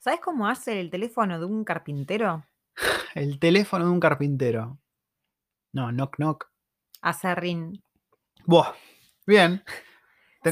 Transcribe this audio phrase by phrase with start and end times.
[0.00, 2.46] ¿Sabes cómo hace el teléfono de un carpintero?
[3.14, 4.78] El teléfono de un carpintero.
[5.72, 6.50] No, knock knock.
[7.02, 7.80] Hace ring.
[8.46, 8.72] Buah.
[9.26, 9.62] Bien.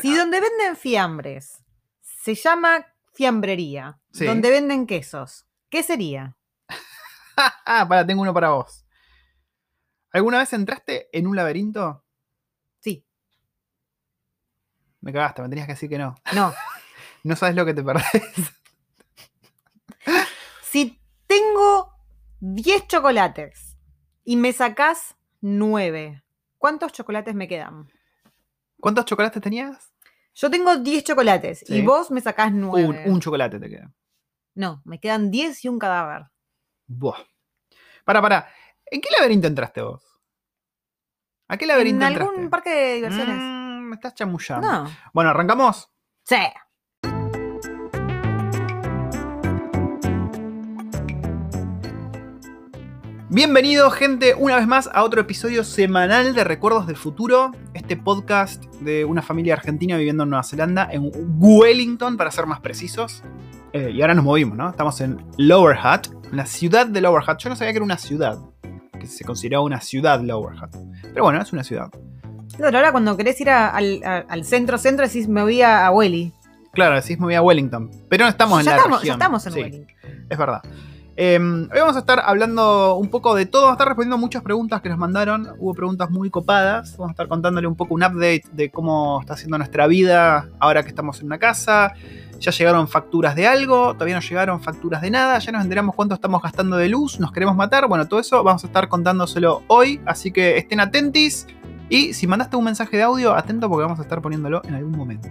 [0.02, 1.64] Si donde venden fiambres
[2.02, 2.84] se llama
[3.14, 4.26] fiambrería, Sí.
[4.26, 6.36] donde venden quesos, ¿qué sería?
[7.64, 8.84] Ah, para, tengo uno para vos.
[10.12, 12.04] ¿Alguna vez entraste en un laberinto?
[12.80, 13.06] Sí,
[15.00, 16.14] Me cagaste, me tenías que decir que no.
[16.34, 16.52] no.
[17.24, 18.04] No sabes lo que te perdés.
[20.70, 21.92] Si tengo
[22.40, 23.78] 10 chocolates
[24.24, 26.22] y me sacás 9,
[26.58, 27.88] ¿cuántos chocolates me quedan?
[28.80, 29.92] ¿Cuántos chocolates tenías?
[30.34, 31.76] Yo tengo 10 chocolates Sí.
[31.78, 33.04] y vos me sacás Un, 9.
[33.06, 33.92] un chocolate te queda.
[34.54, 36.26] No, me quedan 10 y un cadáver.
[36.86, 37.18] Buah.
[38.04, 38.48] Para, para.
[38.86, 40.02] ¿En qué laberinto entraste vos?
[41.48, 42.50] ¿A qué laberinto ¿En algún entraste?
[42.50, 43.36] parque de diversiones?
[43.36, 44.66] Mm, me estás chamullando.
[44.66, 44.90] No.
[45.12, 45.90] Bueno, arrancamos.
[46.24, 46.36] Sí.
[53.30, 57.52] Bienvenido, gente, una vez más a otro episodio semanal de Recuerdos del Futuro.
[57.74, 62.60] Este podcast de una familia argentina viviendo en Nueva Zelanda, en Wellington, para ser más
[62.60, 63.22] precisos.
[63.74, 64.70] Eh, y ahora nos movimos, ¿no?
[64.70, 67.38] Estamos en Lower Hutt, en la ciudad de Lower Hutt.
[67.38, 68.38] Yo no sabía que era una ciudad,
[68.98, 70.76] que se consideraba una ciudad Lower Hutt.
[71.02, 71.90] Pero bueno, es una ciudad.
[72.56, 75.86] Claro, ahora cuando querés ir a- al, a- al centro, centro, decís me voy a,
[75.86, 76.32] a Welly.
[76.72, 77.90] Claro, decís me voy a Wellington.
[78.08, 79.14] Pero no estamos en ya, la estamos, ya región.
[79.20, 79.60] estamos en Sí.
[79.60, 79.86] Welly.
[80.30, 80.62] Es verdad.
[81.20, 84.40] Eh, hoy vamos a estar hablando un poco de todo, vamos a estar respondiendo muchas
[84.40, 85.48] preguntas que nos mandaron.
[85.58, 86.96] Hubo preguntas muy copadas.
[86.96, 90.84] Vamos a estar contándole un poco un update de cómo está siendo nuestra vida ahora
[90.84, 91.92] que estamos en una casa.
[92.38, 96.14] Ya llegaron facturas de algo, todavía no llegaron facturas de nada, ya nos enteramos cuánto
[96.14, 97.88] estamos gastando de luz, nos queremos matar.
[97.88, 101.48] Bueno, todo eso vamos a estar contándoselo hoy, así que estén atentis.
[101.88, 104.92] Y si mandaste un mensaje de audio, atento porque vamos a estar poniéndolo en algún
[104.96, 105.30] momento.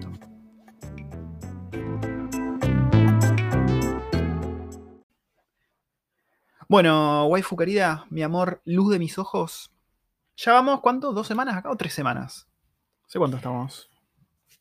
[6.67, 9.71] Bueno, waifu querida, mi amor, luz de mis ojos.
[10.35, 11.13] ¿Ya vamos cuánto?
[11.13, 12.47] ¿Dos semanas acá o tres semanas?
[13.03, 13.89] No sé cuánto estamos.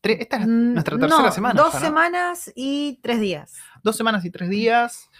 [0.02, 1.60] Tre- Esta es Mm, nuestra tercera no, semana.
[1.62, 3.54] Dos semanas y tres días.
[3.82, 5.10] Dos semanas y tres días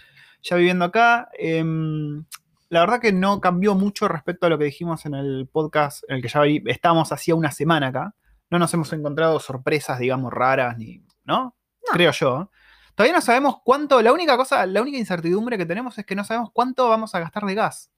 [0.41, 1.29] ya viviendo acá.
[1.37, 2.23] Em,
[2.69, 6.17] la verdad que no cambió mucho respecto a lo que dijimos en el podcast en
[6.17, 8.15] el que ya vi- estábamos hacía una semana acá.
[8.49, 10.99] No nos hemos encontrado sorpresas, digamos, raras, ni.
[11.25, 11.43] ¿No?
[11.43, 11.53] No.
[11.91, 12.49] Creo yo.
[12.97, 14.01] Todavía no sabemos cuánto.
[14.01, 17.19] La única cosa, la única incertidumbre que tenemos es que no sabemos cuánto vamos a
[17.19, 17.91] gastar de gas.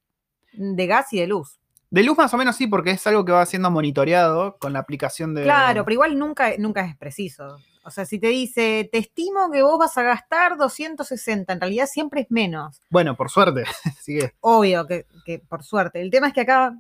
[0.51, 1.61] De gas y de luz.
[1.89, 4.79] De luz más o menos sí, porque es algo que va siendo monitoreado con la
[4.79, 5.43] aplicación de...
[5.43, 7.59] Claro, pero igual nunca, nunca es preciso.
[7.85, 11.87] O sea, si te dice, te estimo que vos vas a gastar 260, en realidad
[11.87, 12.81] siempre es menos.
[12.89, 13.63] Bueno, por suerte.
[13.85, 14.33] Así que...
[14.41, 16.01] Obvio que, que por suerte.
[16.01, 16.77] El tema es que acá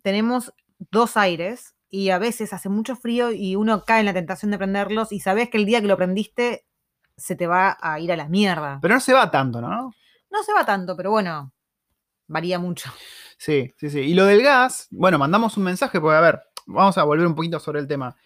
[0.00, 0.54] tenemos
[0.90, 4.56] dos aires y a veces hace mucho frío y uno cae en la tentación de
[4.56, 6.64] prenderlos y sabes que el día que lo prendiste
[7.18, 8.78] se te va a ir a la mierda.
[8.80, 9.92] Pero no se va tanto, ¿no?
[10.30, 11.52] No se va tanto, pero bueno,
[12.26, 12.90] varía mucho.
[13.36, 14.00] Sí, sí, sí.
[14.00, 17.34] Y lo del gas, bueno, mandamos un mensaje, porque a ver, vamos a volver un
[17.34, 18.16] poquito sobre el tema.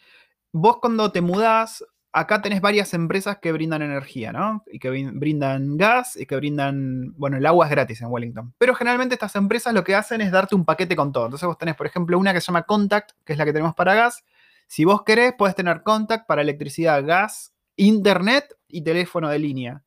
[0.53, 4.62] Vos cuando te mudás, acá tenés varias empresas que brindan energía, ¿no?
[4.66, 8.54] Y que brin- brindan gas y que brindan, bueno, el agua es gratis en Wellington.
[8.59, 11.26] Pero generalmente estas empresas lo que hacen es darte un paquete con todo.
[11.26, 13.74] Entonces vos tenés, por ejemplo, una que se llama Contact, que es la que tenemos
[13.74, 14.24] para gas.
[14.66, 19.84] Si vos querés, podés tener Contact para electricidad, gas, internet y teléfono de línea.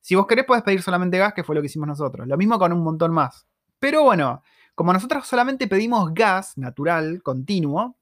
[0.00, 2.26] Si vos querés, podés pedir solamente gas, que fue lo que hicimos nosotros.
[2.26, 3.46] Lo mismo con un montón más.
[3.78, 4.42] Pero bueno,
[4.74, 7.96] como nosotros solamente pedimos gas natural, continuo,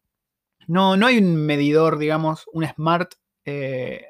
[0.66, 3.14] no, no hay un medidor, digamos, un smart,
[3.44, 4.04] eh,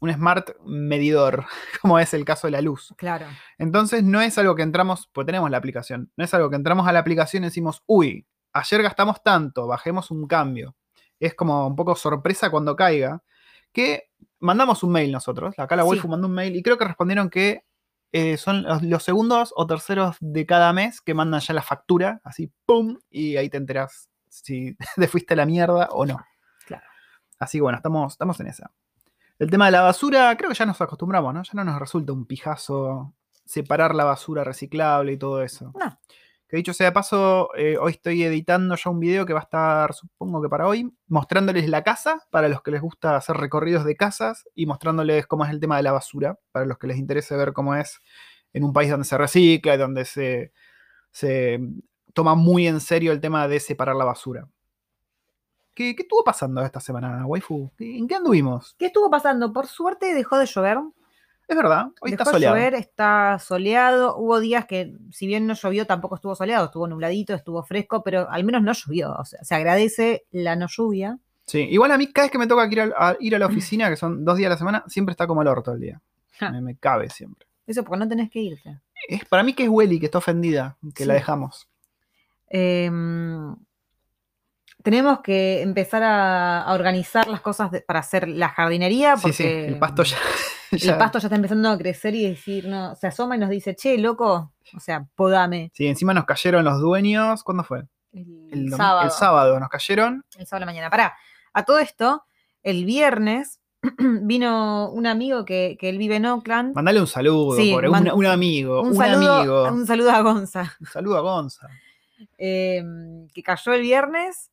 [0.00, 1.44] un smart medidor,
[1.80, 2.92] como es el caso de la luz.
[2.96, 3.26] Claro.
[3.58, 6.86] Entonces no es algo que entramos, pues tenemos la aplicación, no es algo que entramos
[6.88, 10.74] a la aplicación y decimos, uy, ayer gastamos tanto, bajemos un cambio.
[11.20, 13.22] Es como un poco sorpresa cuando caiga,
[13.72, 15.88] que mandamos un mail nosotros, acá la Sí.
[15.90, 17.64] waifu mandó un mail y creo que respondieron que
[18.12, 22.20] eh, son los, los segundos o terceros de cada mes que mandan ya la factura,
[22.24, 22.98] así, ¡pum!
[23.10, 26.18] Y ahí te enteras si te fuiste a la mierda o no.
[26.66, 26.84] Claro.
[27.38, 28.70] Así que bueno, estamos, estamos en esa.
[29.38, 31.42] El tema de la basura, creo que ya nos acostumbramos, ¿no?
[31.42, 33.12] Ya no nos resulta un pijazo
[33.44, 35.72] separar la basura reciclable y todo eso.
[35.78, 35.98] No.
[36.48, 39.42] Que dicho sea de paso, eh, hoy estoy editando ya un video que va a
[39.42, 43.84] estar, supongo que para hoy, mostrándoles la casa, para los que les gusta hacer recorridos
[43.84, 46.98] de casas, y mostrándoles cómo es el tema de la basura, para los que les
[46.98, 48.00] interese ver cómo es
[48.52, 50.52] en un país donde se recicla donde se,
[51.10, 51.60] se
[52.14, 54.48] toma muy en serio el tema de separar la basura.
[55.74, 57.70] ¿Qué, qué estuvo pasando esta semana, waifu?
[57.78, 58.74] ¿En qué anduvimos?
[58.78, 59.52] ¿Qué estuvo pasando?
[59.52, 60.78] Por suerte dejó de llover.
[61.48, 62.56] Es verdad, hoy Dejó está soleado.
[62.56, 64.16] llover, está soleado.
[64.16, 68.28] Hubo días que, si bien no llovió, tampoco estuvo soleado, estuvo nubladito, estuvo fresco, pero
[68.28, 69.12] al menos no llovió.
[69.14, 71.18] O sea, se agradece la no lluvia.
[71.46, 73.46] Sí, igual a mí cada vez que me toca ir a, a ir a la
[73.46, 76.00] oficina, que son dos días a la semana, siempre está como el orto el día.
[76.38, 76.50] Ja.
[76.50, 77.46] Me, me cabe siempre.
[77.66, 78.80] Eso porque no tenés que irte.
[79.08, 81.68] Es, para mí que es Welly, que está ofendida, que la dejamos.
[82.48, 83.54] Em,
[84.82, 89.44] tenemos que empezar a, a organizar las cosas de- para hacer la jardinería Sí, sí,
[89.44, 90.16] el pasto ya.
[90.92, 93.74] el pasto ya está empezando a crecer y decir, no, se asoma y nos dice,
[93.74, 95.70] che, loco, o sea, podame.
[95.74, 97.42] Sí, encima nos cayeron los dueños.
[97.42, 97.84] ¿Cuándo fue?
[98.12, 99.02] El, sábado.
[99.04, 100.24] el sábado nos cayeron.
[100.38, 100.90] El sábado de la mañana.
[100.90, 101.14] Pará,
[101.52, 102.24] a todo esto,
[102.62, 103.60] el viernes
[103.98, 106.74] vino un amigo que, que él vive en Oakland.
[106.74, 109.64] Mandale un saludo, Sí, un, un amigo, un, un, saludo, amigo.
[109.64, 111.68] un saludo a Gonza, Un saludo a Gonza.
[112.38, 114.50] em, que cayó el viernes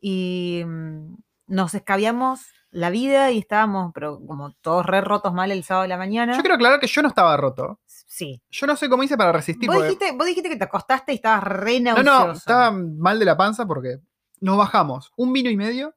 [0.00, 1.16] y mm,
[1.48, 2.40] nos escabiamos
[2.72, 6.34] la vida y estábamos, pero como todos re rotos mal el sábado de la mañana.
[6.34, 7.80] Yo quiero aclarar que yo no estaba roto.
[7.86, 8.40] Sí.
[8.50, 9.66] Yo no sé cómo hice para resistir.
[9.68, 12.26] Vos porque- dijiste, vos dijiste que te acostaste y estabas re No, nauseoso.
[12.26, 13.98] no, estaba mal de la panza porque
[14.40, 15.94] nos bajamos un vino y medio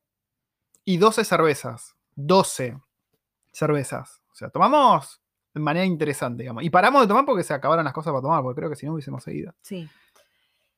[0.85, 1.95] y 12 cervezas.
[2.15, 2.77] 12
[3.51, 4.21] cervezas.
[4.31, 5.21] O sea, tomamos
[5.53, 6.63] de manera interesante, digamos.
[6.63, 8.85] Y paramos de tomar porque se acabaron las cosas para tomar, porque creo que si
[8.87, 9.53] no hubiésemos seguido.
[9.61, 9.87] Sí.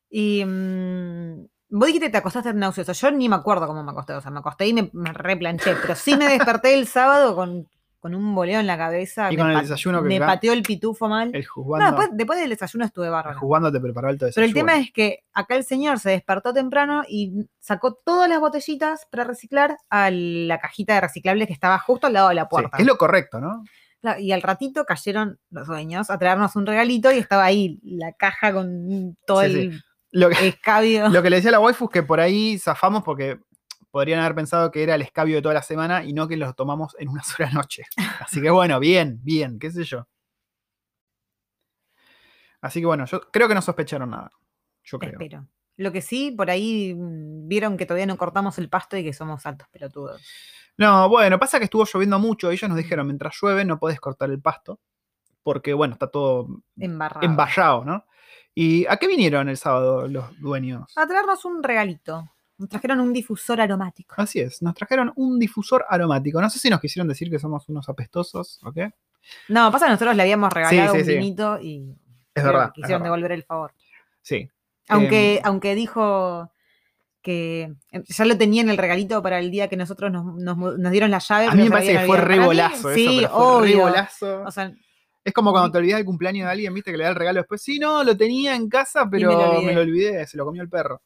[0.09, 2.93] Y mm, vos dijiste que te acostaste nauseoso.
[2.93, 4.13] Yo ni me acuerdo cómo me acosté.
[4.13, 5.75] O sea, me acosté y me, me replanché.
[5.81, 7.67] Pero sí me desperté el sábado con,
[7.99, 9.31] con un boleo en la cabeza.
[9.31, 11.31] Y con el desayuno que Me acá- pateó el pitufo mal.
[11.33, 13.39] El No, juzgando, después, después del desayuno estuve el bárbaro.
[13.39, 14.47] juzgando te preparó el Pero desayuno.
[14.47, 19.07] el tema es que acá el señor se despertó temprano y sacó todas las botellitas
[19.09, 22.47] para reciclar a la cajita de reciclables que estaba justo al lado de la Sí,
[22.51, 22.77] puerta.
[22.77, 23.63] es lo correcto, ¿no?
[24.19, 28.53] Y al ratito cayeron los dueños a traernos un regalito y estaba ahí la caja
[28.53, 29.79] con todo Sí, sí.
[30.11, 31.09] Lo que, escabio.
[31.09, 33.39] lo que le decía a la waifu es que por ahí zafamos porque
[33.91, 36.55] podrían haber pensado que era el escabio de toda la semana y no que los
[36.55, 37.83] tomamos en una sola noche.
[38.19, 40.07] Así que bueno, bien, bien, qué sé yo.
[42.61, 44.31] Así que bueno, yo creo que no sospecharon nada.
[44.83, 45.13] Yo creo.
[45.13, 45.47] Espero.
[45.77, 49.13] Lo que sí, por ahí mm, vieron que todavía no cortamos el pasto y que
[49.13, 50.21] somos altos pelotudos.
[50.77, 52.51] No, bueno, pasa que estuvo lloviendo mucho.
[52.51, 54.79] Ellos nos dijeron, mientras llueve no podés cortar el pasto.
[55.43, 56.47] Porque, bueno, está todo
[56.77, 57.23] Embarrados.
[57.29, 58.05] embarrado, ¿no?
[58.57, 60.91] ¿Y a qué vinieron el sábado los dueños?
[60.95, 62.29] A traernos un regalito.
[62.57, 64.15] Nos trajeron un difusor aromático.
[64.17, 66.39] Así es, nos trajeron un difusor aromático.
[66.39, 68.91] No sé si nos quisieron decir que somos unos apestosos o qué.
[69.49, 71.17] No, pasa que nosotros le habíamos regalado sí, un sí.
[71.17, 71.93] vinito y
[72.33, 72.71] Es verdad.
[72.73, 73.13] quisieron verdad.
[73.15, 73.73] devolver el favor.
[74.21, 74.49] Sí.
[74.87, 76.49] Aunque, Em, aunque dijo
[77.21, 77.73] que
[78.07, 81.19] ya lo tenía en el regalito para el día que nosotros nos, nos dieron la
[81.19, 81.47] llave.
[81.47, 84.45] A mí me parece que fue re golazo eso, Sí, pero fue re obvio.
[84.45, 84.71] O sea,
[85.25, 87.39] Es como cuando te olvidas el cumpleaños de alguien, viste, que le da el regalo
[87.41, 87.61] después.
[87.61, 89.73] Sí, no, lo tenía en casa, pero me lo me olvidé.
[89.73, 91.01] lo olvidé, se lo comió el perro.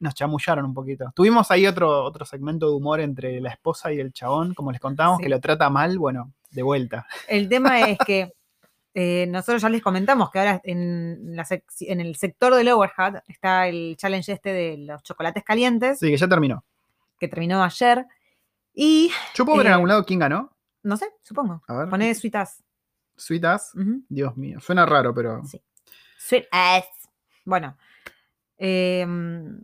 [0.00, 1.10] Nos chamullaron un poquito.
[1.14, 4.80] Tuvimos ahí otro, otro segmento de humor entre la esposa y el chabón, como les
[4.80, 5.24] contábamos, Sí.
[5.24, 7.06] que lo trata mal, bueno, de vuelta.
[7.26, 8.32] El tema es que
[8.94, 13.22] eh, nosotros ya les comentamos que ahora en, la sec- en el sector del Overhead
[13.26, 16.62] está el challenge este de los chocolates calientes, Sí, que ya terminó.
[17.18, 18.06] que terminó ayer.
[18.74, 20.52] Y ¿Yo puedo ver en Eh, algún lado quién ganó?
[20.84, 21.60] no sé, supongo.
[21.66, 21.88] A ver.
[21.88, 22.14] Poné
[23.18, 23.72] Sweet Ass.
[24.08, 25.44] Dios mío, suena raro, pero.
[25.44, 25.60] Sí.
[26.18, 26.86] Sweet Ass.
[27.44, 27.76] Bueno.
[28.56, 29.62] em,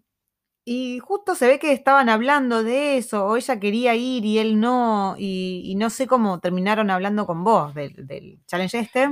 [0.67, 4.59] y justo se ve que estaban hablando de eso, o ella quería ir y él
[4.61, 9.11] no, y, y no sé cómo terminaron hablando con vos del, del challenge este,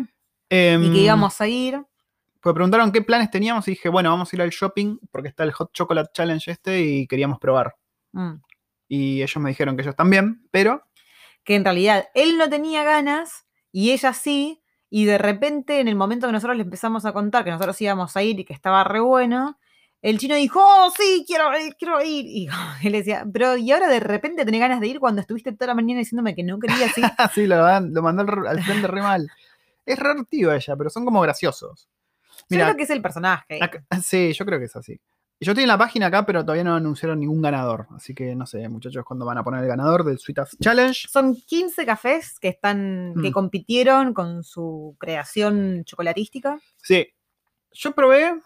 [0.53, 1.83] y Em, que íbamos a ir.
[2.41, 5.45] Pues preguntaron qué planes teníamos y dije, bueno, vamos a ir al shopping porque está
[5.45, 7.75] el Hot Chocolate Challenge este y queríamos probar.
[8.13, 8.35] Mm.
[8.87, 10.83] Y ellos me dijeron que ellos también, pero
[11.43, 15.97] que en realidad él no tenía ganas y ella sí, y de repente en el
[15.97, 18.85] momento que nosotros le empezamos a contar que nosotros íbamos a ir y que estaba
[18.85, 19.59] re bueno,
[20.03, 22.27] el chino dijo, oh, sí, quiero ir, quiero ir.
[22.27, 22.49] Y
[22.83, 25.75] él decía, pero y ahora de repente tenés ganas de ir cuando estuviste toda la
[25.75, 27.05] mañana diciéndome que no querías ir.
[27.19, 27.63] así lo,
[28.03, 29.31] mandó al, al frente re mal.
[29.87, 31.89] Es re tío ella, pero son como graciosos.
[32.29, 33.59] Yo Mira, creo que es el personaje.
[33.63, 35.01] acá- sí, yo creo que es así.
[35.45, 37.87] Yo estoy en la página acá, pero todavía no anunciaron ningún ganador.
[37.97, 41.09] Así que no sé, muchachos, cuándo van a poner el ganador del Sweet Ass Challenge.
[41.09, 43.33] Son 15 cafés que están, que Mm.
[43.33, 46.59] compitieron con su creación chocolatística.
[46.77, 47.09] Sí.
[47.73, 48.41] Yo probé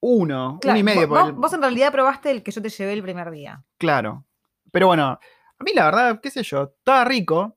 [0.00, 1.08] uno, Claro, uno y medio.
[1.08, 3.62] vos, porque- vos- vos en realidad probaste el que yo te llevé el primer día.
[3.78, 4.24] Claro.
[4.72, 7.56] Pero bueno, a mí la verdad, qué sé yo, estaba rico.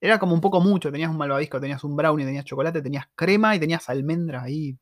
[0.00, 0.90] Era como un poco mucho.
[0.92, 4.78] Tenías un malvavisco, tenías un brownie, tenías chocolate, tenías crema y tenías almendras ahí.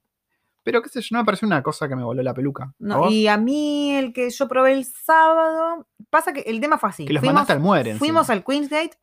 [0.62, 2.74] Pero qué sé yo, no me pareció una cosa que me voló la peluca.
[3.10, 7.04] Y a mí el que yo probé el sábado, pasa que el tema fue así.
[7.06, 7.94] que los fuimos mandaste al muere.
[7.96, 8.34] fuimos encima.
[8.34, 8.98] al Queensgate,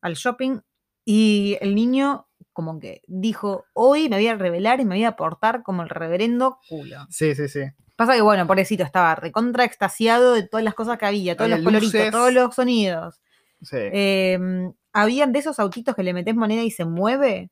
[0.00, 0.58] al shopping,
[1.04, 5.14] y el niño como que dijo, hoy me voy a revelar y me voy a
[5.16, 7.06] portar como el reverendo culo.
[7.10, 7.60] Sí, sí, sí.
[7.96, 11.56] Pasa que bueno, pobrecito, estaba recontra extasiado de todas las cosas que había, todos Había
[11.58, 12.10] los coloritos, luces.
[12.10, 13.20] todos los sonidos.
[13.62, 13.76] sí.
[13.92, 17.50] Em, habían de esos autitos que le metes moneda y se mueve.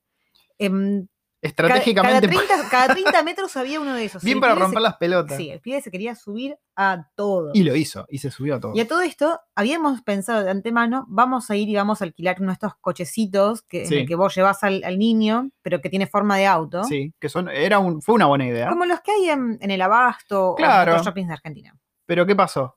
[0.59, 1.07] Em,
[1.49, 2.29] Estratégicamente.
[2.29, 4.23] Cada, cada 30, cada 30 metros había uno de esos.
[4.23, 5.37] Bien El para romper se- las pelotas.
[5.37, 7.51] Sí, el pibe se quería subir a todo.
[7.55, 8.73] Y lo hizo, y se subió a todo.
[8.75, 12.37] Y a todo esto, habíamos pensado de antemano, vamos a ir y vamos a alquilar
[12.41, 15.91] uno de estos cochecitos que, en el que vos llevas al, al niño, pero que
[15.91, 16.85] tiene forma de auto.
[16.85, 18.69] Sí, que son, era un, fue una buena idea.
[18.71, 20.93] Como los que hay en, en el Abasto o Claro.
[20.93, 21.77] en otros shoppings de Argentina.
[22.07, 22.75] Pero ¿qué pasó?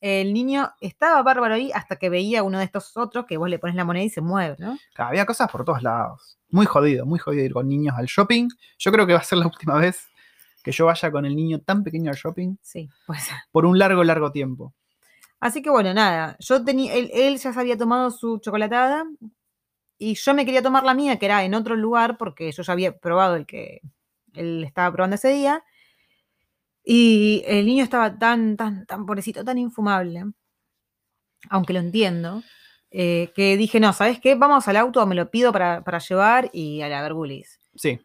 [0.00, 3.58] El niño estaba bárbaro ahí hasta que veía uno de estos otros que vos le
[3.58, 4.76] pones la moneda y se mueve, ¿no?
[4.96, 6.38] Había cosas por todos lados.
[6.50, 8.48] Muy jodido, muy jodido ir con niños al shopping.
[8.78, 10.06] Yo creo que va a ser la última vez
[10.62, 13.30] que yo vaya con el niño tan pequeño al shopping Sí, pues.
[13.52, 14.74] por un largo, largo tiempo.
[15.38, 19.04] Así que bueno, nada, yo tenía, él, él ya se había tomado su chocolatada
[19.98, 22.72] y yo me quería tomar la mía, que era en otro lugar, porque yo ya
[22.72, 23.80] había probado el que
[24.34, 25.62] él estaba probando ese día.
[26.88, 30.22] Y el niño estaba tan, tan, tan pobrecito, tan infumable,
[31.50, 32.44] aunque lo entiendo,
[32.92, 34.36] eh, que dije, no, ¿sabes qué?
[34.36, 37.58] Vamos al auto, me lo pido para, para llevar y a la vergulis.
[37.74, 37.98] Sí,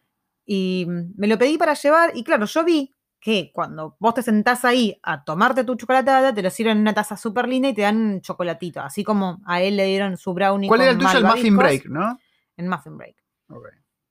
[0.44, 4.22] Y mm, me lo pedí para llevar y claro, yo vi que cuando vos te
[4.24, 7.74] sentás ahí a tomarte tu chocolatada, te lo sirven en una taza súper linda y
[7.74, 10.66] te dan un chocolatito, así como a él le dieron su brownie.
[10.66, 11.18] ¿Cuál era el con tuyo?
[11.20, 12.18] El Muffin Break, ¿no?
[12.56, 13.14] En Muffin Break.
[13.48, 13.68] Ok.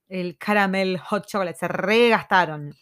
[0.08, 2.74] El caramel hot chocolate, se regastaron.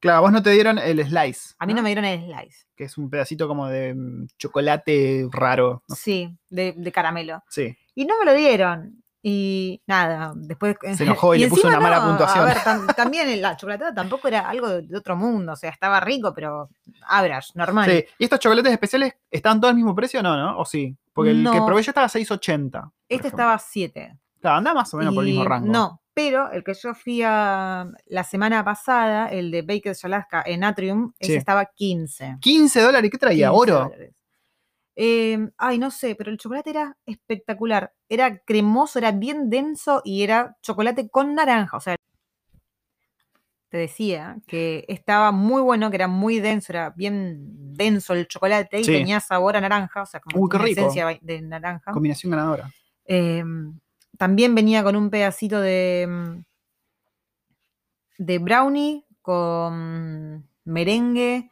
[0.00, 1.54] Claro, vos no te dieron el slice.
[1.58, 2.66] A mí no me dieron el slice.
[2.74, 5.82] Que es un pedacito como de mm, chocolate raro.
[5.86, 5.94] no.
[5.94, 7.42] Sí, de, de caramelo.
[7.48, 7.76] Sí.
[7.94, 9.02] Y no me lo dieron.
[9.22, 10.76] Y nada, después.
[10.94, 12.44] Se enojó y le puso una mala puntuación.
[12.44, 15.52] A ver, tam- también la chocolatada tampoco era algo de, otro mundo.
[15.52, 16.70] O sea, estaba rico, pero
[17.06, 17.90] average, normal.
[17.90, 18.04] Sí.
[18.18, 20.58] ¿Y estos chocolates especiales estaban todos al mismo precio o no, no?
[20.58, 20.96] ¿O sí?
[21.12, 22.70] Porque el que probé yo estaba a 6.80.
[22.70, 24.16] por Este estaba a 7.
[24.40, 25.70] Claro, anda más o menos por el mismo rango.
[25.72, 30.64] No, pero el que yo fui a la semana pasada, el de Baked Alaska en
[30.64, 32.38] Atrium, ese estaba 15.
[32.40, 33.48] 15 dólares, ¿qué traía?
[33.50, 33.74] 15 ¿Oro?
[33.84, 34.14] dólares.
[34.96, 37.92] Eh, ay, no sé, pero el chocolate era espectacular.
[38.08, 41.76] Era cremoso, era bien denso y era chocolate con naranja.
[41.76, 41.96] O sea,
[43.70, 48.80] te decía que estaba muy bueno, que era muy denso, era bien denso el chocolate
[48.80, 48.92] y Sí.
[48.92, 50.80] tenía sabor a naranja, o sea, como Uy, qué una rico.
[50.80, 51.92] esencia de naranja.
[51.92, 52.68] Combinación ganadora.
[53.04, 53.44] Eh,
[54.20, 56.44] también venía con un pedacito de, mm,
[58.18, 61.50] de brownie con merengue,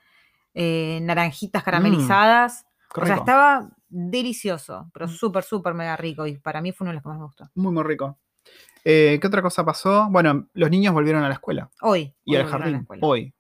[0.53, 2.67] eh, naranjitas caramelizadas.
[2.95, 5.11] Qué o sea, estaba delicioso, pero Mm.
[5.11, 6.27] súper, súper mega rico.
[6.27, 7.45] Y para mí fue uno de los que más me gustó.
[7.55, 8.19] Muy, muy rico.
[8.85, 10.09] Eh, ¿Qué otra cosa pasó?
[10.11, 12.15] Bueno, los niños volvieron a la escuela Hoy.
[12.25, 12.87] y hoy al jardín.
[13.01, 13.35] Hoy.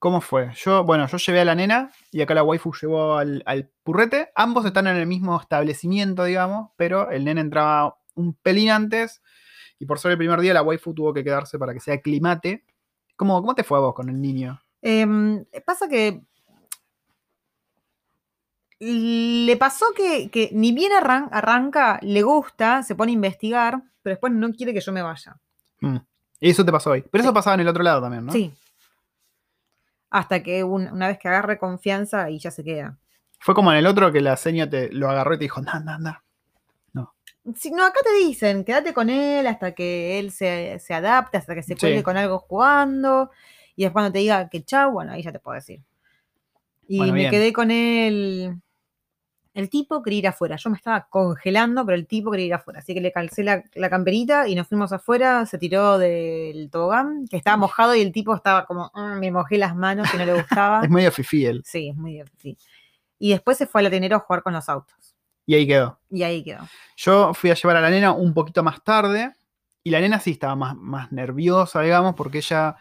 [0.00, 0.50] ¿Cómo fue?
[0.56, 4.30] Yo, bueno, yo llevé a la nena y acá la waifu llevó al, al purrete.
[4.34, 9.22] Ambos están en el mismo establecimiento, digamos, pero el nene entraba un pelín antes
[9.78, 12.64] y por ser el primer día la waifu tuvo que quedarse para que se aclimate.
[13.16, 14.60] ¿Cómo, cómo te fue a vos con el niño?
[14.82, 16.22] Em, pasa que
[18.78, 24.14] le pasó que, que ni bien arran- arranca, le gusta, se pone a investigar, pero
[24.14, 25.36] después no quiere que yo me vaya.
[25.80, 25.96] Mm.
[26.40, 27.02] Y eso te pasó hoy.
[27.10, 28.32] Pero eso pasaba en el otro lado también, ¿no?
[28.32, 28.52] Sí.
[30.10, 32.98] Hasta que un- una vez que agarre confianza y ya se queda.
[33.40, 35.72] Fue como en el otro que la seña te lo agarró y te dijo, anda,
[35.72, 36.24] anda, anda.
[37.54, 41.54] Si, no, acá te dicen, quédate con él hasta que él se, se adapte, hasta
[41.54, 42.04] que se cuelgue Sí.
[42.04, 43.30] con algo jugando.
[43.76, 45.80] Y después cuando te diga que chau, bueno, ahí ya te puedo decir.
[46.88, 47.30] Y Bueno, me bien.
[47.30, 48.56] quedé con él.
[49.54, 50.56] El tipo quería ir afuera.
[50.56, 52.80] Yo me estaba congelando, pero el tipo quería ir afuera.
[52.80, 55.46] Así que le calcé la, la camperita y nos fuimos afuera.
[55.46, 59.56] Se tiró del tobogán, que estaba mojado y el tipo estaba como, "Mm, me mojé
[59.56, 60.80] las manos y no le gustaba.
[60.84, 61.62] Es medio fifí él.
[61.64, 62.58] Sí, es muy difícil.
[63.18, 65.15] Y después se fue al atenero a jugar con los autos.
[65.46, 66.00] Y ahí quedó.
[66.10, 66.68] Y ahí quedó.
[66.96, 69.32] Yo fui a llevar a la nena un poquito más tarde
[69.84, 72.76] y la nena sí estaba más, más nerviosa, digamos, porque ella,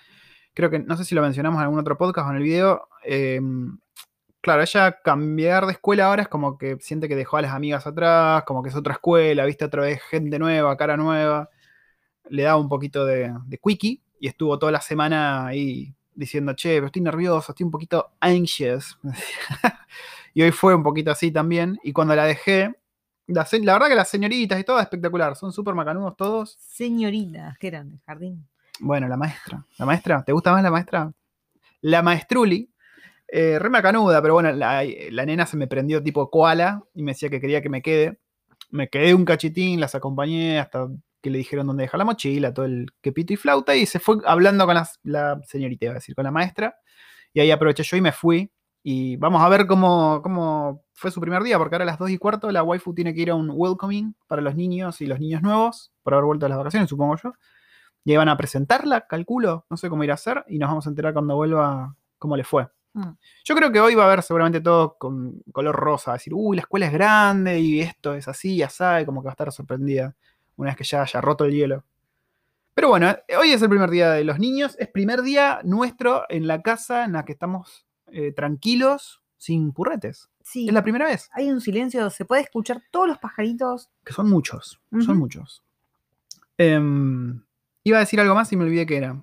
[0.55, 2.87] creo que, no sé si lo mencionamos en algún otro podcast o en el video,
[3.03, 3.39] eh,
[4.41, 7.85] claro, ella cambiar de escuela ahora es como que siente que dejó a las amigas
[7.85, 11.49] atrás, como que es otra escuela, viste otra vez gente nueva, cara nueva,
[12.29, 16.75] le daba un poquito de, de quickie y estuvo toda la semana ahí diciendo, che,
[16.75, 18.97] pero estoy nervioso, estoy un poquito anxious.
[20.35, 21.79] y hoy fue un poquito así también.
[21.81, 22.75] Y cuando la dejé,
[23.25, 26.57] la, verdad que las señoritas y todo espectacular, son súper macanudos todos.
[26.59, 28.45] Señoritas, que eran del jardín.
[28.81, 29.65] Bueno, la maestra.
[29.79, 30.23] ¿La maestra?
[30.25, 31.11] ¿Te gusta más la maestra?
[31.79, 32.69] La maestruli.
[33.29, 37.13] Eh, re macanuda, pero bueno, la, la nena se me prendió tipo koala y me
[37.13, 38.19] decía que quería que me quede.
[38.71, 40.89] Me quedé un cachitín, las acompañé hasta
[41.21, 44.17] que le dijeron dónde dejar la mochila, todo el quepito y flauta, y se fue
[44.25, 46.75] hablando con las- la señorita, iba a decir, con la maestra.
[47.33, 48.51] Y ahí aproveché yo y me fui.
[48.87, 52.11] Y vamos a ver cómo, cómo fue su primer día, porque ahora a las 2
[52.11, 55.19] y cuarto la waifu tiene que ir a un welcoming para los niños y los
[55.19, 57.33] niños nuevos, por haber vuelto a las vacaciones, supongo yo.
[58.03, 60.85] Y ahí van a presentarla, calculo, no sé cómo irá a ser, y nos vamos
[60.85, 62.67] a enterar cuando vuelva cómo le fue.
[62.93, 63.09] Mm.
[63.43, 66.61] Yo creo que hoy va a haber seguramente todo con color rosa, decir, uy, la
[66.61, 70.15] escuela es grande y esto es así, ya sabe, como que va a estar sorprendida
[70.57, 71.85] una vez que ya haya roto el hielo.
[72.75, 74.75] Pero bueno, hoy es el primer día de los niños.
[74.77, 80.29] Es primer día nuestro en la casa en la que estamos eh, tranquilos, sin purretes.
[80.41, 80.67] Sí.
[80.67, 81.29] Es la primera vez.
[81.33, 83.89] Hay un silencio, se puede escuchar todos los pajaritos.
[84.03, 84.79] Que son muchos.
[85.05, 85.63] Son muchos.
[86.57, 87.43] Em,
[87.83, 89.21] iba a decir algo más y me olvidé que era.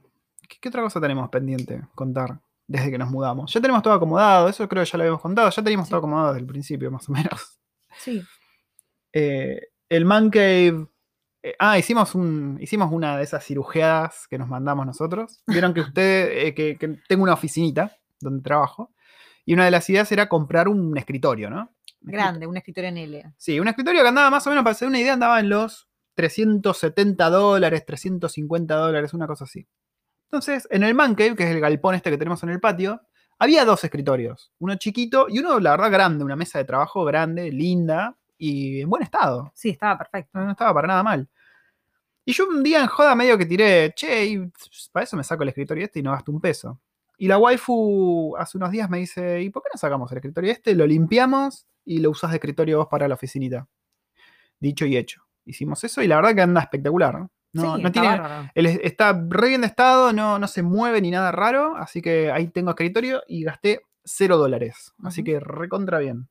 [0.48, 3.52] ¿Qué, qué otra cosa tenemos pendiente contar desde que nos mudamos?
[3.52, 5.48] Ya tenemos todo acomodado, eso creo que ya lo habíamos contado.
[5.50, 5.90] Ya teníamos Sí.
[5.90, 7.58] todo acomodado desde el principio, más o menos.
[7.98, 8.22] Sí.
[9.12, 10.86] Eh, el Man Cave.
[11.42, 15.42] eh, ah, hicimos, un, hicimos una de esas cirujeadas que nos mandamos nosotros.
[15.46, 18.92] Vieron que usted, que, que tengo una oficinita donde trabajo.
[19.44, 21.74] Y una de las ideas era comprar un escritorio, ¿no?
[22.00, 23.34] Grande, un escritorio en L.
[23.36, 25.88] Sí, un escritorio que andaba más o menos, para hacer una idea, andaba en los
[26.14, 29.66] 370 dólares, 350 dólares, una cosa así.
[30.24, 33.02] Entonces, en el Man Cave, que es el galpón este que tenemos en el patio,
[33.38, 34.52] había dos escritorios.
[34.58, 38.90] Uno chiquito y uno, la verdad, grande, una mesa de trabajo grande, linda y en
[38.90, 39.52] buen estado.
[39.54, 40.38] Sí, estaba perfecto.
[40.38, 41.28] No, no estaba para nada mal.
[42.24, 44.52] Y yo un día en joda medio que tiré, che, y
[44.92, 46.80] para eso me saco el escritorio este y no gasto un peso.
[47.22, 50.50] Y la waifu hace unos días me dice, ¿y por qué no sacamos el escritorio
[50.50, 50.74] este?
[50.74, 53.68] Lo limpiamos y lo usás de escritorio vos para la oficinita.
[54.58, 55.22] Dicho y hecho.
[55.44, 57.14] Hicimos eso y la verdad que anda espectacular.
[57.14, 57.30] ¿no?
[57.52, 58.50] No, sí, no está tiene, bárbaro.
[58.56, 62.32] el- está re bien de estado, no, no se mueve ni nada raro, así que
[62.32, 64.92] ahí tengo escritorio y gasté 0 dólares.
[65.04, 66.28] Así que recontra bien.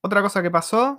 [0.00, 0.98] Otra cosa que pasó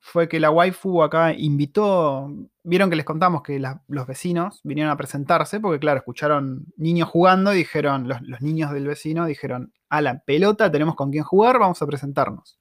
[0.00, 4.92] fue que la waifu acá invitó, vieron que les contamos que la- los vecinos vinieron
[4.92, 9.72] a presentarse, porque claro, escucharon niños jugando y dijeron, los, los niños del vecino dijeron,
[9.88, 12.58] a la pelota, tenemos con quién jugar, vamos a presentarnos.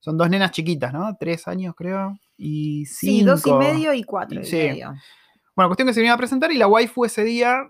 [0.00, 1.16] Son dos nenas chiquitas, ¿no?
[1.18, 2.16] Tres años creo.
[2.36, 3.58] Y Sí, dos y cinco.
[3.58, 4.56] medio y cuatro y Sí.
[4.56, 4.94] medio.
[5.56, 7.62] Bueno, cuestión que se vino a presentar y la waifu ese día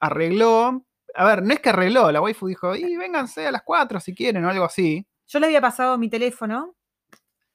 [0.00, 0.84] arregló.
[1.14, 4.14] A ver, no es que arregló, la waifu dijo, y vénganse a las 4 si
[4.14, 5.06] quieren o algo así.
[5.26, 6.74] Yo le había pasado mi teléfono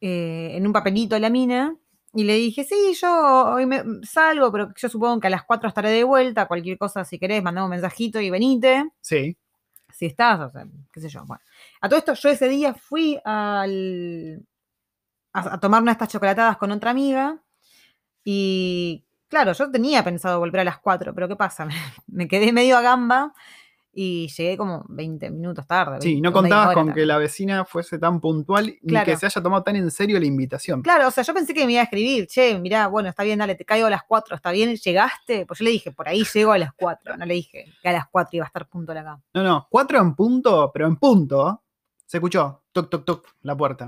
[0.02, 1.76] eh, en un papelito a la mina
[2.14, 5.70] y le dije, sí, yo hoy me salgo, pero yo supongo que a las 4
[5.70, 8.90] estaré de vuelta, cualquier cosa si querés, mandame un mensajito y venite.
[9.02, 9.38] Sí.
[9.94, 11.24] Si estás, o sea, qué sé yo.
[11.26, 11.42] Bueno.
[11.82, 14.46] A todo esto, yo ese día fui al,
[15.34, 17.42] a, a tomar una de estas chocolatadas con otra amiga
[18.24, 21.68] y claro, yo tenía pensado volver a las 4, pero ¿qué pasa?
[22.08, 23.34] Me quedé medio a gamba
[23.92, 26.00] y llegué como 20 minutos tarde.
[26.02, 27.00] Sí, 20 no contabas con tarde.
[27.00, 30.26] que la vecina fuese tan puntual ni que se haya tomado tan en serio la
[30.26, 30.82] invitación.
[30.82, 33.40] Claro, o sea, yo pensé que me iba a escribir, che, mirá, bueno, está bien,
[33.40, 34.76] dale, te caigo a las 4, ¿está bien?
[34.76, 35.46] ¿Llegaste?
[35.46, 37.94] Pues yo le dije, por ahí llego a las 4, no le dije que a
[37.94, 39.20] las 4 iba a estar punto acá.
[39.34, 41.64] No, no, 4 en punto, pero en punto.
[42.06, 43.88] Se escuchó, toc, toc, toc, la puerta.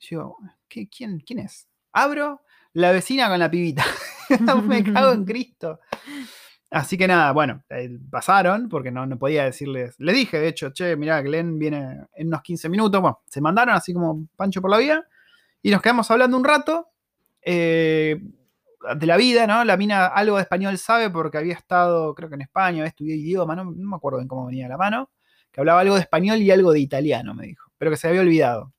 [0.00, 0.36] Yo,
[0.68, 1.68] ¿qué, quién, ¿quién es?
[1.92, 3.84] Abro, la vecina con la pibita.
[4.64, 5.80] Me cago en Cristo.
[6.70, 9.94] Así que nada, bueno, eh, pasaron porque no, no podía decirles.
[9.98, 13.00] Le dije, de hecho, che, mirá, Glenn viene en unos 15 minutos.
[13.00, 15.06] Bueno, se mandaron así como Pancho por la vía
[15.62, 16.88] y nos quedamos hablando un rato
[17.42, 18.20] eh,
[18.96, 19.64] de la vida, ¿no?
[19.64, 23.18] La mina algo de español sabe porque había estado, creo que en España, había estudiado
[23.18, 25.10] idioma, no, no me acuerdo en cómo venía la mano,
[25.50, 28.20] que hablaba algo de español y algo de italiano, me dijo, pero que se había
[28.20, 28.72] olvidado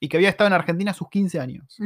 [0.00, 1.78] y que había estado en Argentina a sus 15 años.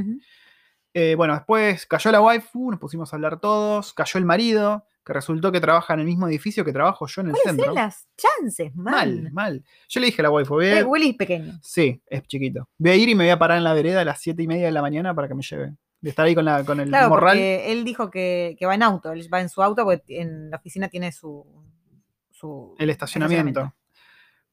[0.95, 5.13] Eh, bueno, después cayó la waifu, nos pusimos a hablar todos, cayó el marido, que
[5.13, 7.73] resultó que trabaja en el mismo edificio que trabajo yo en el ¿Cuáles centro.
[7.75, 9.33] las chances, Mal, mal?
[9.33, 9.65] mal.
[9.89, 11.59] Yo le dije a la waifu, voy a Eh, Willy es pequeño.
[11.63, 12.69] Sí, es chiquito.
[12.77, 14.49] Voy a ir y me voy a parar en la vereda a las 7 y
[14.49, 15.77] media de la mañana para que me lleve.
[16.01, 17.35] De estar ahí con, la, con el Claro, morral.
[17.37, 20.51] porque él dijo que, que va en auto, él va en su auto porque en
[20.51, 21.47] la oficina tiene su...
[22.33, 23.73] su El estacionamiento.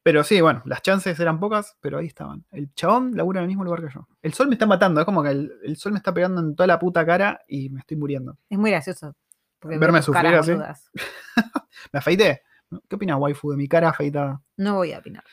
[0.03, 2.45] Pero sí, bueno, las chances eran pocas, pero ahí estaban.
[2.51, 4.07] El chabón labura en el mismo lugar que yo.
[4.21, 6.55] El sol me está matando, es como que el, el sol me está pegando en
[6.55, 8.37] toda la puta cara y me estoy muriendo.
[8.49, 9.15] Es muy gracioso.
[9.63, 10.51] Verme sufrir así.
[11.93, 12.41] Me afeité.
[12.89, 14.41] ¿Qué opinas, waifu, de mi cara afeitada?
[14.57, 15.23] No voy a opinar.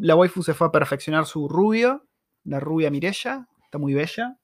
[0.00, 2.06] La waifu se fue a perfeccionar su rubio,
[2.44, 4.38] la rubia Mirella, está muy bella.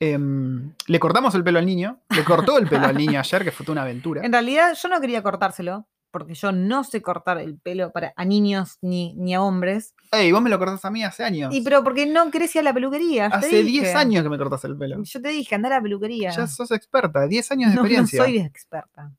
[0.00, 3.52] Em, le cortamos el pelo al niño, le cortó el pelo al niño ayer, que
[3.52, 4.22] fue toda una aventura.
[4.24, 8.24] En realidad yo no quería cortárselo, porque yo no sé cortar el pelo para a
[8.24, 9.96] niños ni, ni a hombres.
[10.12, 11.52] Ey, vos me lo cortás a mí hace años.
[11.52, 13.26] Y pero porque no querés ir a la peluquería.
[13.26, 13.92] hace 10 dije.
[13.94, 15.02] años que me cortás el pelo.
[15.02, 16.30] Yo te dije, anda a la peluquería.
[16.30, 18.22] Ya sos experta, 10 años de no, no experiencia.
[18.22, 19.10] soy experta.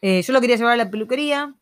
[0.00, 1.52] Eh, yo lo quería llevar a la peluquería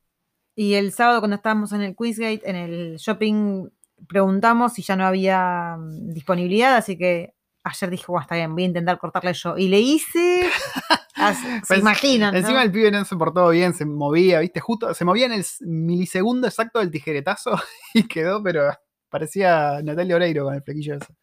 [0.54, 3.70] y el sábado cuando estábamos en el Quizgate, en el shopping,
[4.06, 7.32] preguntamos si ya no había mm, disponibilidad, así que
[7.64, 9.56] ayer dije, bueno, está bien, voy a intentar cortarle yo.
[9.56, 10.42] Y le hice...
[11.34, 12.38] se Pues, imaginan, ¿no?
[12.40, 15.44] Encima el pibe no se portó bien, se movía, viste, justo, se movía en el
[15.60, 17.52] milisegundo exacto del tijeretazo
[17.94, 18.70] y quedó, pero
[19.08, 21.14] parecía Natalia Oreiro con el flequillo ese.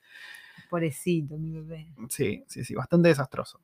[0.70, 1.88] Pobrecito, mi bebé.
[2.10, 3.62] Sí, sí, sí, bastante desastroso.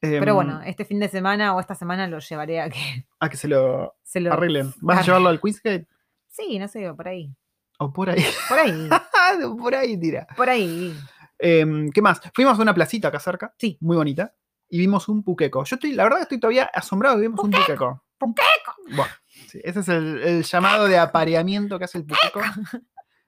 [0.00, 3.28] Pero Em, bueno, este fin de semana o esta semana lo llevaré a que A
[3.28, 4.32] que se lo se lo...
[4.32, 4.72] arreglen.
[4.80, 5.86] ¿Vas a llevarlo al Quizgate?
[6.28, 7.34] Sí, no sé, por ahí.
[7.78, 8.24] ¿O por ahí?
[8.48, 8.88] Por ahí.
[9.58, 10.26] por ahí tira.
[10.36, 10.96] por ahí.
[11.38, 12.20] Em, ¿Qué más?
[12.34, 13.54] Fuimos a una placita acá cerca.
[13.58, 13.76] Sí.
[13.80, 14.34] Muy bonita.
[14.70, 15.64] Y vimos un puqueco.
[15.64, 18.04] Yo estoy, la verdad, estoy todavía asombrado que vimos un puqueco.
[18.16, 19.06] ¡Puqueco!
[19.48, 22.40] Sí, ese es el, el llamado de apareamiento que hace el puqueco.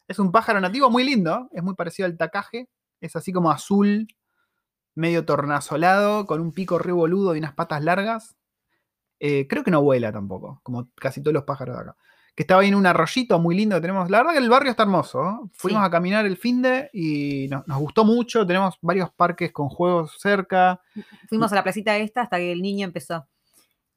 [0.09, 1.49] Es un pájaro nativo muy lindo.
[1.53, 2.69] Es muy parecido al tacaje.
[3.01, 4.07] Es así como azul,
[4.95, 8.37] medio tornasolado, con un pico re boludo y unas patas largas.
[9.21, 11.97] Eh, creo que no vuela tampoco, como casi todos los pájaros de acá.
[12.35, 14.09] Que estaba ahí en un arroyito muy lindo que tenemos.
[14.11, 15.23] La verdad que el barrio está hermoso.
[15.23, 15.49] ¿eh?
[15.53, 15.87] Fuimos Sí.
[15.87, 18.47] a caminar el fin de y nos, nos gustó mucho.
[18.47, 20.81] Tenemos varios parques con juegos cerca.
[21.29, 23.27] Fuimos a la placita esta hasta que el niño empezó.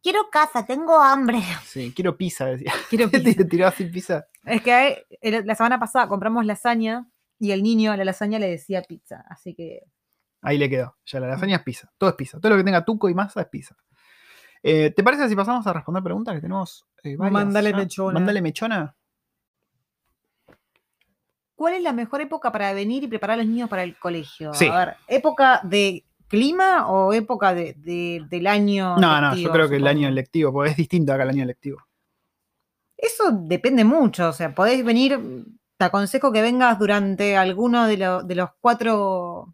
[0.03, 1.39] Quiero casa, tengo hambre.
[1.65, 2.73] Sí, quiero pizza, decía.
[2.89, 3.47] Quiero pizza".
[3.47, 4.25] tiró así pizza.
[4.43, 7.07] Es que la semana pasada compramos lasaña
[7.39, 9.23] y el niño a la lasaña le decía pizza.
[9.29, 9.79] Así que
[10.41, 10.95] Ahí le quedó.
[11.05, 11.89] Ya la lasaña es pizza.
[11.97, 12.39] Todo es pizza.
[12.39, 13.75] Todo lo que tenga tuco y masa es pizza.
[14.67, 16.87] Eh, ¿Te parece si pasamos a responder preguntas que tenemos?
[17.03, 17.77] eh, varias Mándale ya?
[17.77, 18.13] mechona.
[18.13, 18.95] Mándale mechona.
[21.55, 24.53] ¿Cuál es la mejor época para venir y preparar a los niños para el colegio?
[24.55, 24.65] Sí.
[24.67, 28.97] A ver, ¿época de clima o época de, de- del año?
[28.97, 31.77] No, no, yo creo que el año lectivo, porque es distinto acá el año lectivo.
[32.97, 34.29] Eso depende mucho.
[34.29, 35.19] O sea, podés venir,
[35.77, 39.53] te aconsejo que vengas durante alguno de, lo- de los cuatro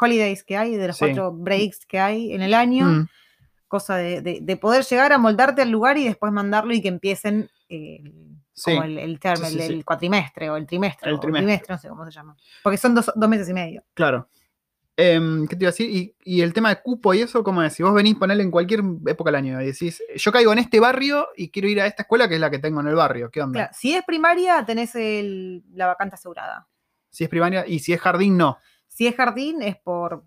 [0.00, 1.04] holidays que hay, de los Sí.
[1.06, 2.86] cuatro breaks que hay en el año.
[2.86, 3.08] Mm,
[3.76, 6.88] Cosa de, de- de poder llegar a moldarte al lugar y después mandarlo y que
[6.88, 8.02] empiecen eh,
[8.54, 8.70] sí.
[8.72, 11.10] como el, el, term- Sí, sí, el- cuatrimestre o el trimestre.
[11.10, 11.66] El o trimestre.
[11.68, 12.34] no sé cómo se llama.
[12.62, 13.84] Porque son dos, dos meses y medio.
[13.94, 14.28] Claro.
[14.98, 15.90] Em, ¿Qué te iba a decir?
[15.90, 17.74] Y, y el tema de cupo y eso, ¿cómo es?
[17.74, 20.80] Si vos venís ponerle en cualquier época del año y decís, yo caigo en este
[20.80, 23.30] barrio y quiero ir a esta escuela que es la que tengo en el barrio,
[23.30, 23.58] ¿qué onda?
[23.58, 24.92] Claro, si es primaria, tenés
[25.74, 26.66] la vacante asegurada.
[27.10, 28.56] Si es primaria y si es jardín, no.
[28.88, 30.24] Si es jardín, es por,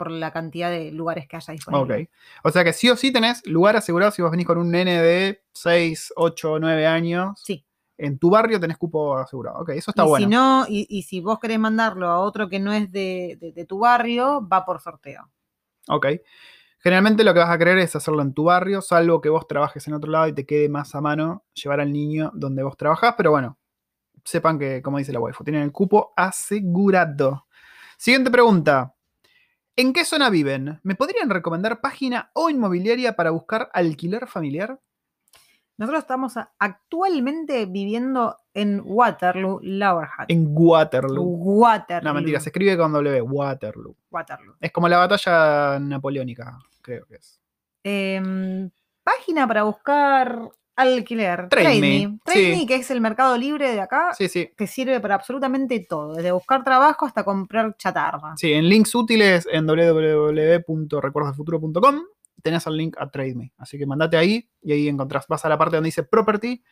[0.00, 1.56] por, la cantidad de lugares que haya Ok.
[1.56, 2.08] disponibles.
[2.42, 5.00] O sea que sí o sí tenés lugar asegurado si vos venís con un nene
[5.00, 7.40] de 6, 8, 9 años.
[7.42, 7.64] Sí.
[7.98, 9.58] En tu barrio tenés cupo asegurado.
[9.60, 10.24] Ok, eso está y bueno.
[10.26, 13.52] si no, y, y si vos querés mandarlo a otro que no es de, de-
[13.52, 15.30] de tu barrio, va por sorteo.
[15.88, 16.06] Ok.
[16.82, 19.86] Generalmente lo que vas a querer es hacerlo en tu barrio, salvo que vos trabajes
[19.86, 23.14] en otro lado y te quede más a mano llevar al niño donde vos trabajás,
[23.18, 23.58] pero bueno,
[24.24, 27.46] sepan que, como dice la waifu, tienen el cupo asegurado.
[27.98, 28.94] Siguiente pregunta.
[29.80, 30.78] ¿En qué zona viven?
[30.82, 34.78] ¿Me podrían recomendar página o inmobiliaria para buscar alquiler familiar?
[35.78, 40.26] Nosotros estamos actualmente viviendo en Waterloo, Lower Hutt.
[40.28, 41.24] En Waterloo.
[41.24, 42.04] Waterloo.
[42.04, 43.96] No, mentira, se escribe con W, Waterloo.
[44.10, 44.54] Waterloo.
[44.60, 47.40] Es como la batalla napoleónica, creo que es.
[47.82, 48.70] Em,
[49.02, 50.50] página para buscar
[50.88, 51.42] alquiler.
[51.42, 51.48] Me.
[51.48, 52.66] Trade sí.
[52.66, 54.50] Que es el mercado libre de acá, Sí, sí.
[54.56, 58.34] que sirve para absolutamente todo, desde buscar trabajo hasta comprar chatarra.
[58.36, 62.00] Sí, en links útiles en www.recuerdosdelfuturo.com
[62.42, 63.52] tenés el link a TradeMe.
[63.58, 65.26] Así que mandate ahí y ahí encontrás.
[65.28, 66.62] Vas a la parte donde dice Property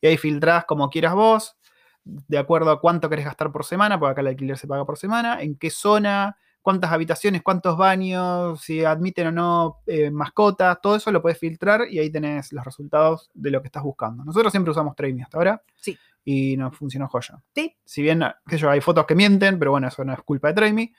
[0.00, 1.58] y ahí filtrás como quieras vos,
[2.04, 4.96] de acuerdo a cuánto querés gastar por semana, porque acá el alquiler se paga por
[4.96, 10.96] semana, en qué zona, cuántas habitaciones, cuántos baños, si admiten o no eh, mascotas, todo
[10.96, 14.24] eso lo puedes filtrar y ahí tenés los resultados de lo que estás buscando.
[14.24, 15.62] Nosotros siempre usamos TradeMe hasta ahora.
[15.76, 15.98] Sí.
[16.24, 17.42] Y nos funcionó joya.
[17.54, 17.74] Sí.
[17.84, 20.54] Si bien, qué yo, hay fotos que mienten, pero bueno, eso no es culpa de
[20.54, 20.92] TradeMe.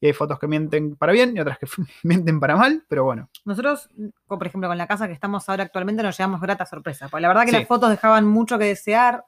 [0.00, 1.66] Y hay fotos que mienten para bien y otras que
[2.02, 3.28] mienten para mal, pero bueno.
[3.44, 3.88] Nosotros,
[4.26, 7.08] por ejemplo, con la casa que estamos ahora actualmente, nos llevamos grata sorpresa.
[7.08, 7.56] Porque la verdad que Sí.
[7.58, 9.24] las fotos dejaban mucho que desear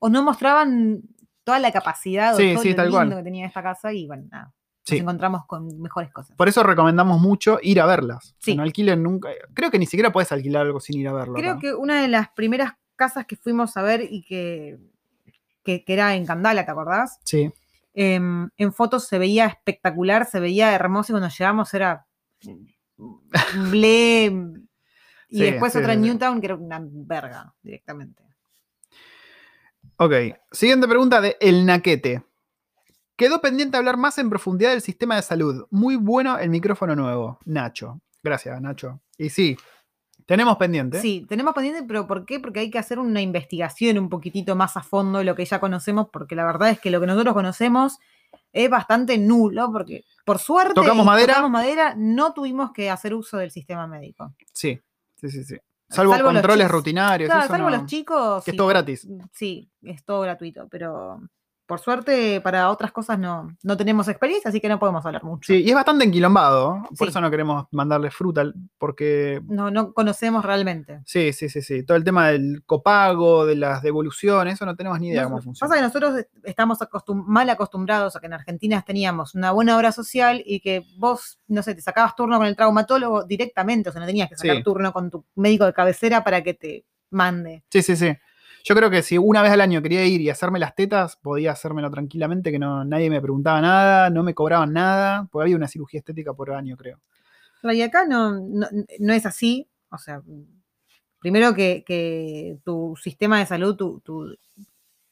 [0.00, 1.02] o no mostraban
[1.44, 3.16] toda la capacidad Sí, o todo sí, lo tal lindo cual.
[3.16, 4.52] que tenía esta casa y bueno, nada.
[4.88, 4.94] Sí.
[4.96, 6.36] Nos encontramos con mejores cosas.
[6.36, 8.34] Por eso recomendamos mucho ir a verlas.
[8.38, 8.56] Sí.
[8.56, 9.28] No alquilen nunca.
[9.54, 11.34] Creo que ni siquiera puedes alquilar algo sin ir a verlo.
[11.34, 11.60] Creo acá.
[11.60, 14.78] que una de las primeras casas que fuimos a ver y que,
[15.62, 17.18] que, que era en Candala, ¿te acordás?
[17.24, 17.52] Sí.
[17.94, 22.06] Em, en fotos se veía espectacular, se veía hermoso y cuando llegamos era
[23.70, 24.32] ble.
[25.30, 26.00] Y Sí, después sí, otra en.
[26.00, 28.22] Newtown que era una verga directamente.
[29.96, 30.12] Ok.
[30.50, 32.22] Siguiente pregunta de El Naquete.
[33.18, 35.66] Quedó pendiente hablar más en profundidad del sistema de salud.
[35.70, 37.38] Muy bueno el micrófono nuevo.
[37.44, 38.00] Nacho.
[38.22, 39.00] Gracias, Nacho.
[39.18, 39.56] Y sí,
[40.24, 41.00] tenemos pendiente.
[41.00, 42.38] Sí, tenemos pendiente, pero ¿por qué?
[42.38, 45.58] Porque hay que hacer una investigación un poquitito más a fondo de lo que ya
[45.58, 47.98] conocemos, porque la verdad es que lo que nosotros conocemos
[48.52, 51.34] es bastante nulo, porque por suerte Tocamos madera.
[51.34, 54.32] tocamos madera, no tuvimos que hacer uso del sistema médico.
[54.52, 54.80] Sí,
[55.16, 55.42] sí, sí.
[55.44, 55.56] sí.
[55.90, 57.28] Salvo, controles rutinarios.
[57.28, 58.44] Claro, eso salvo no- los chicos.
[58.44, 59.08] que es todo gratis.
[59.32, 61.20] Sí, es todo gratuito, pero
[61.68, 65.52] por suerte para otras cosas no, no tenemos experiencia, así que no podemos hablar mucho.
[65.52, 66.82] Sí, y es bastante enquilombado.
[66.96, 67.10] Por Sí.
[67.10, 68.42] eso no queremos mandarle fruta,
[68.78, 71.02] porque No, no conocemos realmente.
[71.04, 71.82] Sí, sí, sí, sí.
[71.84, 75.68] Todo el tema del copago, de las devoluciones, eso no tenemos ni idea cómo funciona.
[75.68, 79.92] Pasa que nosotros estamos acostum- mal acostumbrados a que en Argentina teníamos una buena obra
[79.92, 84.00] social y que vos, no sé, te sacabas turno con el traumatólogo directamente, o sea,
[84.00, 84.62] no tenías que sacar Sí.
[84.62, 87.62] turno con tu médico de cabecera para que te mande.
[87.70, 88.16] Sí, sí, sí.
[88.64, 91.52] Yo creo que si una vez al año quería ir y hacerme las tetas, podía
[91.52, 95.68] hacérmelo tranquilamente, que no, nadie me preguntaba nada, no me cobraban nada, porque había una
[95.68, 97.00] cirugía estética por año, creo.
[97.62, 98.66] Y acá no, no,
[98.98, 99.68] no es así.
[99.90, 100.20] O sea,
[101.18, 104.36] primero que, que tu sistema de salud, tu, tu,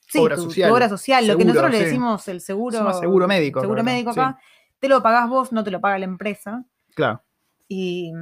[0.01, 0.71] sí, Obra tu- tu social.
[0.71, 4.21] obra social, lo que nosotros le decimos el seguro, seguro médico, seguro médico Sí.
[4.21, 4.39] acá,
[4.79, 6.65] te lo pagás vos, no te lo paga la empresa.
[6.95, 7.23] Claro.
[7.69, 8.13] Y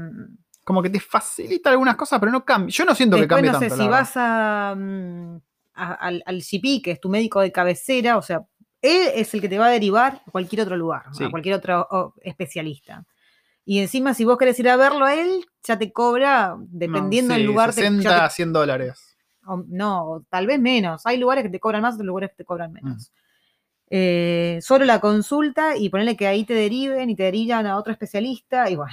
[0.65, 2.73] Como que te facilita algunas cosas, pero no cambia.
[2.73, 3.85] Yo no siento que después cambie no sé, tanto.
[3.85, 5.37] si vas a, mm,
[5.75, 8.43] a- al, al GP, que es tu médico de cabecera, o sea,
[8.81, 11.25] él es el que te va a derivar a cualquier otro lugar, Sí.
[11.25, 13.05] a cualquier otro especialista.
[13.67, 17.39] Y encima, si vos querés ir a verlo a él, ya te cobra, dependiendo No,
[17.39, 19.17] del lugar, te- ya 60 te a 100 dólares.
[19.47, 21.05] o- no, o tal vez menos.
[21.07, 22.75] Hay lugares que te cobran más, otros lugares que te cobran Mm.
[22.75, 23.13] menos.
[23.91, 27.93] Eh, solo la consulta y ponerle que ahí te deriven y te derivan a otro
[27.93, 28.93] especialista y bueno.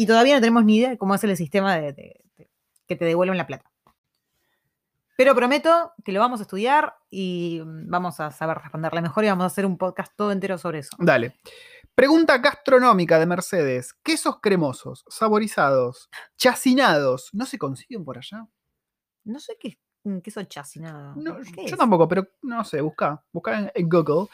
[0.00, 2.50] Y todavía no tenemos ni idea de cómo es el sistema de, de- de-
[2.86, 3.68] que te devuelven la plata.
[5.16, 9.28] Pero prometo que lo vamos a estudiar y mm, vamos a saber responderle mejor y
[9.28, 10.96] vamos a hacer un podcast todo entero sobre eso.
[11.00, 11.34] Dale.
[11.96, 13.92] Pregunta gastronómica de Mercedes.
[14.04, 18.46] ¿Quesos cremosos, saborizados, chacinados, no se consiguen por allá?
[19.24, 19.80] No sé qué,
[20.22, 21.14] queso chacinado.
[21.16, 21.76] No, ¿qué yo es?
[21.76, 23.22] tampoco, pero no sé, busca.
[23.32, 24.28] Busca en, en Google.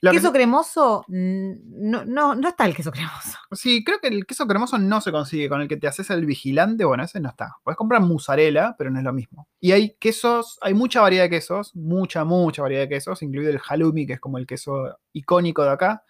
[0.00, 3.38] Que Queso cremoso, no, no, no está el queso cremoso.
[3.52, 5.48] sí, creo que el queso cremoso no se consigue.
[5.48, 7.56] Con el que te haces el vigilante, bueno, ese no está.
[7.62, 9.46] Puedes comprar mozzarella, pero no es lo mismo.
[9.60, 13.60] Y hay quesos, hay mucha variedad de quesos, mucha, mucha variedad de quesos, incluido el
[13.60, 16.04] halloumi, que es como el queso icónico de acá.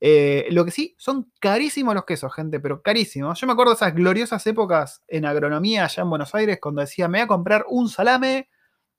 [0.00, 3.40] Eh, lo que sí, son carísimos los quesos, gente, pero carísimos.
[3.40, 7.08] Yo me acuerdo de esas gloriosas épocas en agronomía allá en Buenos Aires, cuando decía,
[7.08, 8.48] me voy a comprar un salame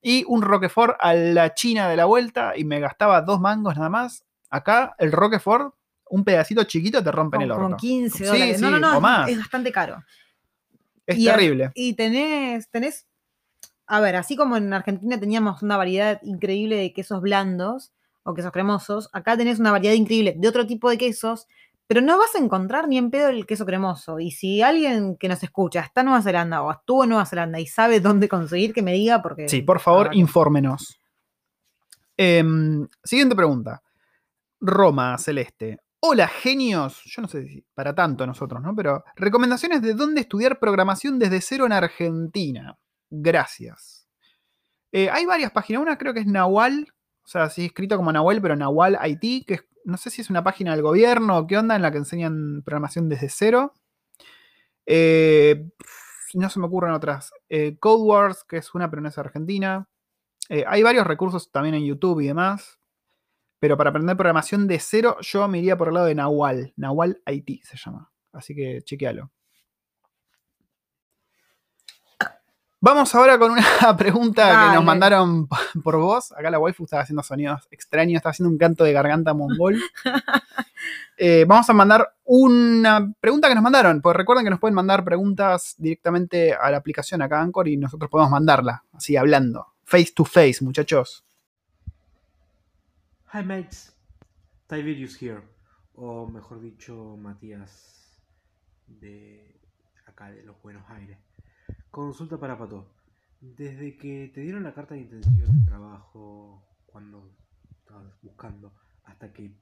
[0.01, 3.89] y un Roquefort a la China de la vuelta y me gastaba dos mangos nada
[3.89, 4.23] más.
[4.49, 5.73] Acá el Roquefort,
[6.10, 7.81] un pedacito chiquito te rompen el Como, como orto.
[7.81, 8.62] 15 Sí, dólares.
[8.62, 9.29] no, no, sí, no, o es- más.
[9.29, 10.03] es bastante caro.
[11.05, 11.71] Es Y a- terrible.
[11.75, 13.05] Y tenés, tenés,
[13.86, 17.91] a ver, así como en Argentina teníamos una variedad increíble de quesos blandos
[18.27, 21.47] o quesos cremosos, acá tenés una variedad increíble de otro tipo de quesos,
[21.87, 24.19] pero no vas a encontrar ni en pedo el queso cremoso.
[24.19, 27.59] Y si alguien que nos escucha está en Nueva Zelanda o estuvo en Nueva Zelanda
[27.59, 29.47] y sabe dónde conseguir, que me diga, porque...
[29.47, 30.99] Sí, por favor, que- infórmenos.
[32.17, 33.81] Em, siguiente pregunta.
[34.59, 35.79] Roma Celeste.
[35.99, 37.01] Hola, genios.
[37.05, 38.75] Yo no sé si para tanto nosotros, ¿no?
[38.75, 42.77] Pero recomendaciones de dónde estudiar programación desde cero en Argentina.
[43.09, 44.07] Gracias.
[44.91, 45.81] Eh, hay varias páginas.
[45.81, 46.91] Una creo que es Nahual.
[47.27, 50.29] O sea, sí, escrito como Nahual, pero Nahual IT, que es- no sé si es
[50.29, 53.73] una página del gobierno o qué onda, en la que enseñan programación desde cero.
[54.85, 55.69] Eh,
[56.33, 57.31] no se me ocurren otras.
[57.49, 59.87] Eh, Code Wars, que es una, pero no es argentina.
[60.49, 62.79] Eh, hay varios recursos también en YouTube y demás.
[63.59, 66.73] Pero para aprender programación de cero, yo me iría por el lado de Nahual.
[66.77, 68.11] Nahual IT se llama.
[68.33, 69.31] Así que chequealo.
[72.79, 73.63] Vamos ahora con una
[73.97, 75.47] pregunta que nos mandaron
[75.83, 76.31] por vos.
[76.31, 79.81] Acá la waifu estaba haciendo sonidos extraños, está haciendo un canto de garganta mongol.
[81.19, 84.03] Eh, vamos a mandar una pregunta que nos mandaron.
[84.03, 88.11] Pues recuerden que nos pueden mandar preguntas directamente a la aplicación acá Anchor y nosotros
[88.11, 89.73] podemos mandarla, así hablando.
[89.83, 91.25] Face to face, muchachos.
[93.33, 93.97] Hi mates,
[94.67, 95.41] Tiberius here,
[95.95, 98.21] o mejor dicho, Matías
[98.85, 99.59] de
[100.05, 101.17] acá de los Buenos Aires.
[101.91, 102.93] Consulta para Pato.
[103.39, 107.36] Desde que te dieron la carta de intención de trabajo cuando
[107.69, 108.73] estabas buscando
[109.04, 109.56] hasta que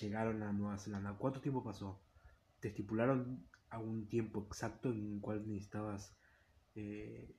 [0.00, 2.00] llegaron a Nueva Zelanda, ¿cuánto tiempo pasó?
[2.60, 6.16] ¿Te estipularon algún tiempo exacto en el cual necesitabas
[6.74, 7.34] eh,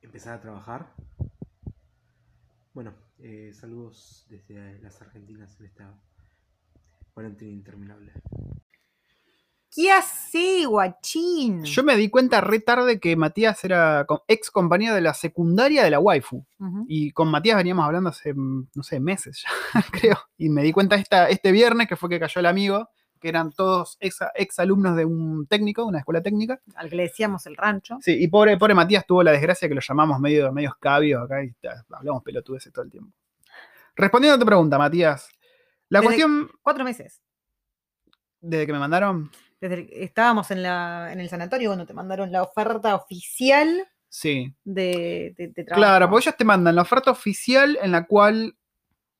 [0.00, 0.94] empezar a trabajar?
[2.74, 5.98] Bueno, eh, saludos desde las Argentinas en esta
[7.14, 8.12] cuarentena interminable.
[9.76, 11.62] ¿Qué así, guachín?
[11.64, 15.90] Yo me di cuenta re tarde que Matías era ex compañero de la secundaria de
[15.90, 16.46] la waifu.
[16.88, 19.50] Y con Matías veníamos hablando hace, mm, no sé, meses ya,
[19.92, 20.16] creo.
[20.38, 22.88] Y me di cuenta esta, este viernes que fue que cayó el amigo,
[23.20, 26.58] que eran todos ex, ex alumnos de un técnico, una escuela técnica.
[26.74, 27.98] Al que le decíamos el rancho.
[28.00, 31.44] Sí, y pobre, pobre Matías tuvo la desgracia que lo llamamos medio, medio escabio acá
[31.44, 31.54] y
[31.90, 33.12] hablamos pelotudeces todo el tiempo.
[33.94, 35.28] Respondiendo a tu pregunta, Matías.
[35.90, 37.20] La Desde- cuestión, Cuatro meses.
[38.40, 42.42] desde que me mandaron, Desde estábamos en, la, en el sanatorio cuando te mandaron la
[42.42, 44.54] oferta oficial sí.
[44.64, 45.80] de, de- de trabajo.
[45.80, 48.56] Claro, porque ellos te mandan la oferta oficial en la cual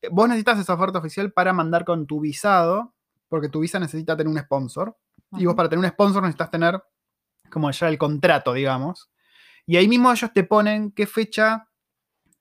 [0.03, 2.95] eh, vos necesitas esa oferta oficial para mandar con tu visado,
[3.29, 4.97] porque tu visa necesita tener un sponsor.
[5.33, 6.81] Y vos para tener un sponsor necesitas tener
[7.51, 9.11] como ya el contrato, digamos.
[9.67, 11.69] Y ahí mismo ellos te ponen qué fecha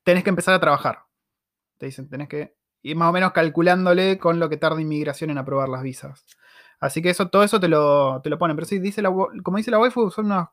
[0.04, 1.00] tenés que empezar a trabajar.
[1.78, 5.40] Te dicen, tenés que ir más o menos calculándole con lo que tarda inmigración en
[5.40, 6.24] aprobar las visas.
[6.86, 8.56] Así que eso, todo eso te lo, te lo ponen.
[8.56, 9.10] Pero sí, dice la,
[9.44, 10.48] como dice la waifu, son unos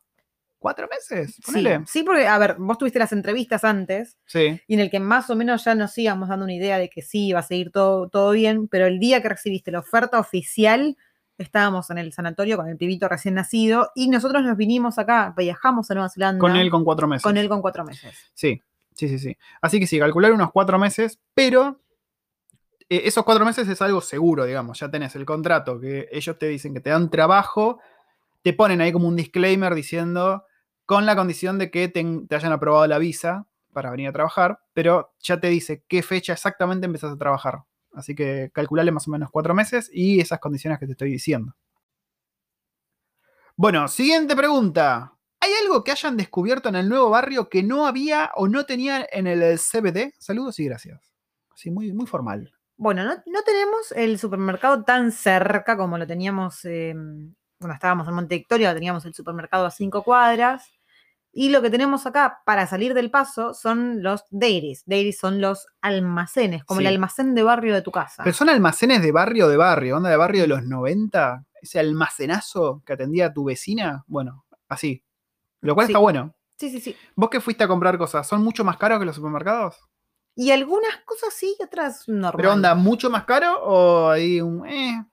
[0.58, 1.34] ¿Cuatro meses?
[1.44, 4.60] Sí, sí, porque, a ver, vos tuviste las entrevistas antes Sí.
[4.68, 7.02] y en el que más o menos ya nos íbamos dando una idea de que
[7.02, 10.96] sí, iba a seguir todo, todo bien, pero el día que recibiste la oferta oficial,
[11.36, 15.90] estábamos en el sanatorio con el pibito recién nacido y nosotros nos vinimos acá, viajamos
[15.90, 17.24] a Nueva Zelanda Con él con cuatro meses.
[17.24, 18.14] con él con cuatro meses.
[18.32, 18.62] Sí,
[18.94, 19.36] sí, sí, sí.
[19.60, 21.80] Así que sí, calcular unos cuatro meses, pero
[22.92, 24.78] eh, esos cuatro meses es algo seguro, digamos.
[24.78, 27.80] Ya tenés el contrato que ellos te dicen que te dan trabajo,
[28.42, 30.44] te ponen ahí como un disclaimer diciendo
[30.84, 32.00] con la condición de que te,
[32.34, 36.84] hayan aprobado la visa para venir a trabajar, pero ya te dice qué fecha exactamente
[36.84, 37.62] empezás a trabajar.
[37.94, 41.54] Así que calculale más o menos cuatro meses y esas condiciones que te estoy diciendo.
[43.56, 45.14] Bueno, siguiente pregunta.
[45.40, 49.06] ¿Hay algo que hayan descubierto en el nuevo barrio que no había o no tenía
[49.10, 50.12] en el CBD?
[50.18, 51.14] Saludos y gracias.
[51.50, 52.52] Así, muy, muy formal.
[52.76, 56.94] Bueno, no, no tenemos el supermercado tan cerca como lo teníamos eh,
[57.58, 60.68] cuando estábamos en Monte Victoria, teníamos el supermercado a cinco cuadras.
[61.34, 64.82] Y lo que tenemos acá para salir del paso son los dairies.
[64.84, 66.86] Dairies son los almacenes, como Sí.
[66.86, 68.22] el almacén de barrio de tu casa.
[68.22, 72.82] Pero son almacenes de barrio de barrio, onda de barrio de los 90, ese almacenazo
[72.84, 75.02] que atendía a tu vecina, bueno, así.
[75.62, 75.92] Lo cual Sí.
[75.92, 76.34] está bueno.
[76.58, 76.96] Sí, sí, sí.
[77.16, 79.78] Vos que fuiste a comprar cosas, ¿son mucho más caros que los supermercados?
[80.34, 82.34] Y algunas cosas sí y otras normal.
[82.36, 84.66] ¿Pero onda mucho más caro o ahí un...
[84.66, 85.04] Eh,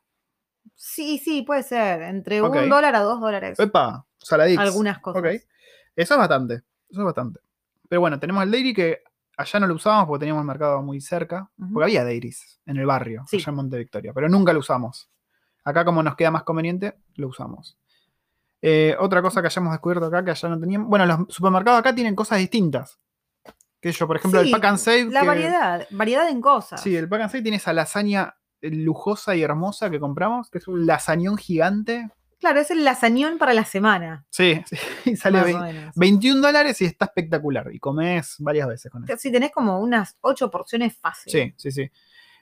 [0.82, 2.02] Sí, sí, puede ser.
[2.04, 3.60] Entre un dólar a dos dólares.
[3.60, 4.58] epa, saladix.
[4.58, 5.22] Algunas cosas.
[5.94, 6.54] Eso es bastante,
[6.90, 7.42] eso es bastante.
[7.90, 9.00] Pero bueno, tenemos el dairy que
[9.36, 12.86] allá no lo usábamos porque teníamos el mercado muy cerca, porque había dairies en el
[12.86, 13.36] barrio, Sí.
[13.38, 15.10] allá en Monte Victoria, pero nunca lo usamos.
[15.66, 17.78] Acá como nos queda más conveniente, lo usamos.
[18.62, 21.94] Eh, otra cosa que hayamos descubierto acá que allá no teníamos, bueno, los supermercados acá
[21.94, 23.00] tienen cosas distintas.
[23.82, 25.06] Que yo, por ejemplo, el Pack and Save.
[25.06, 26.82] La que- variedad, variedad en cosas.
[26.82, 30.58] Sí, el Pack and Save tiene esa lasaña eh, lujosa y hermosa que compramos, que
[30.58, 32.10] es un lasañón gigante.
[32.40, 34.26] Claro, es el lasañón para la semana.
[34.30, 35.96] Sí, sí, y sale más vein- o menos.
[35.96, 37.70] 21 dólares y está espectacular.
[37.74, 39.14] Y comes varias veces con eso.
[39.18, 41.32] Sí, tenés como unas ocho porciones fácil.
[41.32, 41.92] Sí, sí, sí.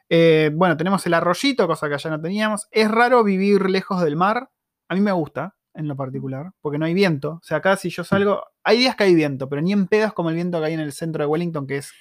[0.10, 2.68] Eh, bueno, tenemos el arroyito, cosa que allá no teníamos.
[2.72, 4.50] Es raro vivir lejos del mar.
[4.88, 7.40] A mí me gusta, en lo particular, porque no hay viento.
[7.42, 10.14] O sea, acá si yo salgo, hay días que hay viento, pero ni en pedos
[10.14, 11.94] como el viento que hay en el centro de Wellington, que es.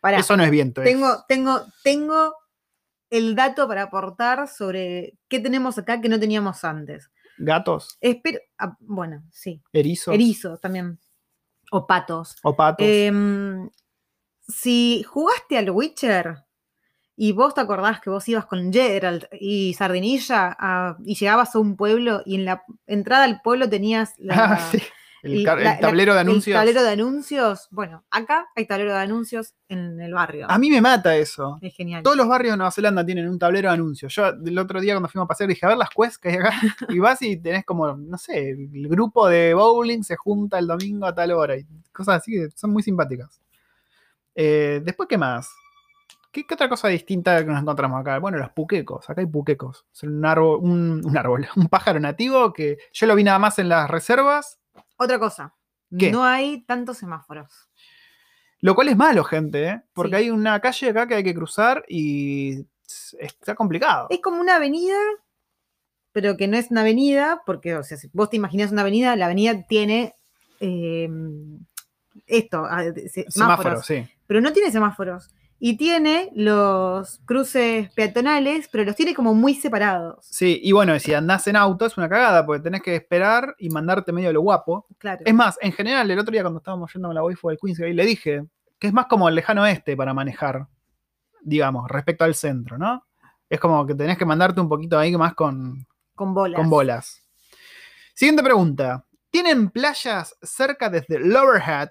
[0.00, 0.82] Pará, Eso no es viento.
[0.82, 2.34] es tengo, tengo, tengo
[3.10, 7.10] el dato para aportar sobre qué tenemos acá que no teníamos antes.
[7.38, 9.62] gatos, Espero, ah, bueno, sí.
[9.72, 10.98] erizos, Erizos también.
[11.70, 12.36] O patos.
[12.42, 12.86] o patos.
[12.86, 13.70] Em,
[14.46, 16.36] si jugaste al Witcher
[17.24, 21.58] y vos te acordás que vos ibas con Geralt y Sardinilla a- y llegabas a
[21.60, 24.78] un pueblo y en la entrada al pueblo tenías la, Ah, sí.
[25.22, 26.56] El, el- el la- tablero de el anuncios.
[26.58, 27.68] tablero de anuncios.
[27.70, 30.46] Bueno, acá hay tablero de anuncios en el barrio.
[30.50, 31.58] A mí me mata eso.
[31.62, 32.02] es genial.
[32.02, 34.12] Todos los barrios de Nueva Zelanda tienen un tablero de anuncios.
[34.12, 36.36] Yo el otro día cuando fuimos a pasear dije, a ver las quests que hay
[36.38, 36.50] acá.
[36.88, 41.06] Y vas y tenés como, no sé, el grupo de bowling se junta el domingo
[41.06, 41.56] a tal hora.
[41.56, 43.40] Y cosas así que son muy simpáticas.
[44.34, 45.48] Eh, Después, ¿qué más?
[46.32, 48.18] ¿Qué, qué otra cosa distinta que nos encontramos acá?
[48.18, 49.08] Bueno, los puquecos.
[49.10, 49.84] Acá hay puquecos.
[49.92, 53.58] Es un árbol, un, un árbol, un pájaro nativo que yo lo vi nada más
[53.58, 54.58] en las reservas.
[54.96, 55.54] Otra cosa.
[55.96, 56.10] ¿Qué?
[56.10, 57.68] No hay tantos semáforos.
[58.60, 59.82] Lo cual es malo, gente, ¿eh?
[59.92, 60.14] Porque Sí.
[60.16, 62.64] hay una calle acá que hay que cruzar y
[63.18, 64.06] está complicado.
[64.08, 64.96] Es como una avenida,
[66.12, 69.16] pero que no es una avenida, porque, o sea, si vos te imaginas una avenida,
[69.16, 70.14] la avenida tiene
[70.60, 71.08] eh,
[72.26, 74.06] esto, ah, de- se- Semáforo, semáforos, sí.
[74.26, 75.28] pero no tiene semáforos.
[75.64, 80.26] Y tiene los cruces peatonales, pero los tiene como muy separados.
[80.28, 83.70] Sí, y bueno, si andás en auto es una cagada, porque tenés que esperar y
[83.70, 84.88] mandarte medio de lo guapo.
[84.98, 85.22] Claro.
[85.24, 87.78] Es más, en general, el otro día cuando estábamos yendo con la waifu del Queens,
[87.78, 88.44] ahí le dije
[88.76, 90.66] que es más como el lejano oeste para manejar,
[91.42, 93.06] digamos, respecto al centro, ¿no?
[93.48, 96.58] Es como que tenés que mandarte un poquito ahí más con, con bolas.
[96.58, 97.22] con bolas.
[98.14, 99.06] Siguiente pregunta.
[99.30, 101.90] ¿Tienen playas cerca desde Lower Hat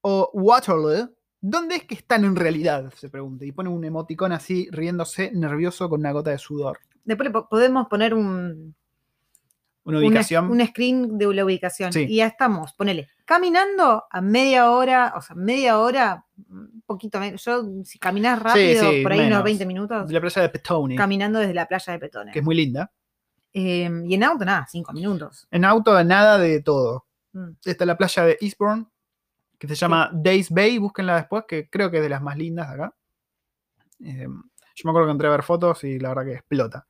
[0.00, 1.17] o Waterloo?
[1.40, 2.92] ¿Dónde es que están en realidad?
[2.96, 3.44] Se pregunta.
[3.44, 6.80] Y pone un emoticón así, riéndose, nervioso, con una gota de sudor.
[7.04, 8.74] Después podemos poner un,
[9.84, 10.50] Una ubicación.
[10.50, 11.92] un screen de la ubicación.
[11.92, 12.06] Sí.
[12.08, 17.44] Y ya estamos, ponele, caminando a media hora, o sea, media hora, un poquito menos.
[17.44, 19.44] Yo, si caminas rápido, sí, por ahí unos menos.
[19.44, 22.32] 20 minutos, de la playa de Petone, caminando desde la playa de Petone.
[22.32, 22.92] que es muy linda.
[23.52, 25.46] Eh, y en auto, nada, 5 minutos.
[25.50, 27.06] En auto, nada de todo.
[27.32, 27.52] Mm.
[27.64, 28.86] Está la playa de Eastbourne,
[29.58, 32.68] que se llama Days Bay, búsquenla después, que creo que es de las más lindas
[32.68, 32.94] de acá.
[34.04, 36.86] Eh, yo me acuerdo que entré a ver fotos y la verdad que explota.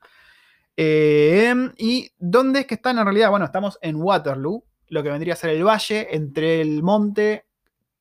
[0.76, 3.30] Eh, ¿Y dónde es que están en realidad?
[3.30, 7.46] Bueno, estamos en Waterloo, lo que vendría a ser el valle entre el monte,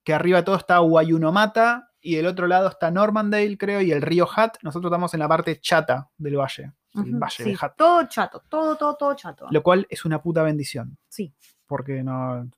[0.04, 4.28] que arriba todo está Wayunomata, y del otro lado está Normandale, creo, y el río
[4.34, 4.58] Hat.
[4.62, 6.72] Nosotros estamos en la parte chata del valle.
[6.94, 7.74] el Valle sí, de Hat.
[7.76, 9.48] Todo chato, todo, todo, todo chato.
[9.52, 10.98] Lo cual es una puta bendición.
[11.10, 11.34] Sí.
[11.68, 12.50] Porque no,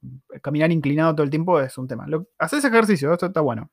[0.42, 2.08] caminar inclinado todo el tiempo es un tema.
[2.08, 3.70] Lo, haces ejercicio, esto está bueno.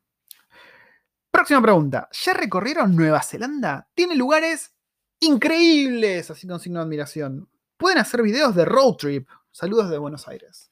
[1.30, 2.08] Próxima pregunta.
[2.12, 3.86] ¿Ya recorrieron Nueva Zelanda?
[3.94, 4.74] Tiene lugares
[5.20, 7.48] increíbles, así con signo de admiración.
[7.76, 9.28] Pueden hacer videos de road trip.
[9.50, 10.70] Saludos de Buenos Aires.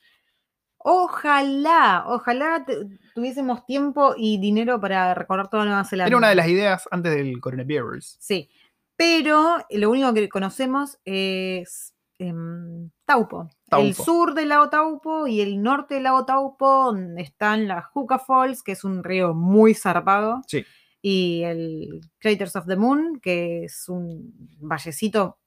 [0.78, 2.66] Ojalá, ojalá
[3.14, 6.08] tuviésemos tiempo y dinero para recorrer toda Nueva Zelanda.
[6.08, 8.16] Era una de las ideas antes del coronavirus.
[8.20, 8.50] Sí,
[8.96, 13.48] pero lo único que conocemos es em, Taupo.
[13.80, 18.18] El sur del lago Taupo y el norte del lago Taupo donde están las Juca
[18.18, 20.42] Falls, que es un río muy zarpado.
[20.46, 20.64] Sí.
[21.02, 25.38] Y el Craters of the Moon, que es un vallecito.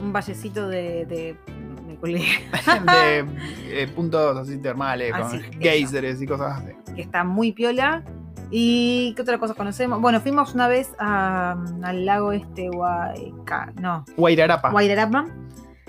[0.00, 1.06] Un vallecito de.
[1.06, 1.36] de-
[2.04, 3.24] de
[3.82, 6.72] eh, puntos así termales, Ah, con geysers y cosas así.
[6.94, 8.04] que está muy piola.
[8.50, 10.00] ¿Y qué otra cosa conocemos?
[10.00, 15.26] Bueno, fuimos una vez a- al lago este, Guayca, no, Guairarapa, Guairarapa,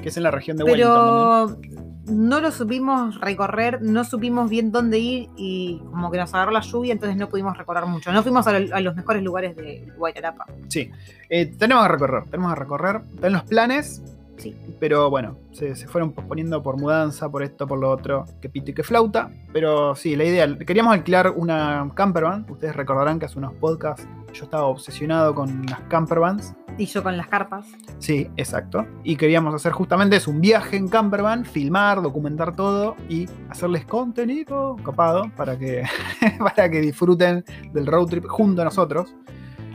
[0.01, 1.57] que es en la región de Wellington.
[1.61, 1.75] pero
[2.07, 6.59] no lo supimos recorrer, no supimos bien dónde ir y como que nos agarró la
[6.61, 8.11] lluvia, entonces no pudimos recorrer mucho.
[8.11, 10.45] No fuimos a, lo- a los mejores lugares de Guairarapa.
[10.67, 10.91] Sí,
[11.29, 13.01] Eh, tenemos que recorrer, tenemos que recorrer.
[13.15, 14.01] Están los planes,
[14.37, 14.55] Sí.
[14.79, 18.71] pero bueno, se, se fueron posponiendo por mudanza, por esto, por lo otro, que pito
[18.71, 19.31] y que flauta.
[19.53, 22.45] Pero sí, la idea, queríamos alquilar una campervan.
[22.49, 26.53] Ustedes recordarán que hace unos podcasts yo estaba obsesionado con las campervans.
[26.77, 27.65] Y yo con las carpas.
[27.99, 28.85] Sí, exacto.
[29.03, 35.31] Y queríamos hacer justamente un viaje en campervan, filmar, documentar todo y hacerles contenido copado
[35.37, 35.83] para que,
[36.39, 39.15] para que disfruten del road trip junto a nosotros.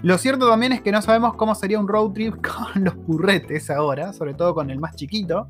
[0.03, 2.35] Lo cierto también es que no sabemos cómo sería un road trip
[2.75, 5.49] con los burretes ahora, sobre todo con el más chiquito,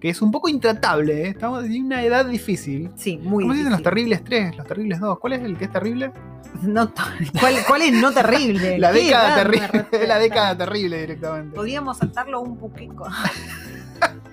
[0.00, 1.28] que es un poco intratable, ¿eh?
[1.28, 2.90] estamos en una edad difícil.
[2.96, 3.84] Sí, muy ¿Cómo se dicen los difícil.
[3.84, 5.18] terribles 3, los terribles 2?
[5.18, 6.12] ¿Cuál es el que es terrible?
[6.62, 6.92] No
[7.40, 8.78] ¿cuál, cuál es no terrible?
[8.78, 11.56] La ¿Qué década terrible, la década terrible directamente.
[11.56, 13.04] Podríamos saltarlo un poquito.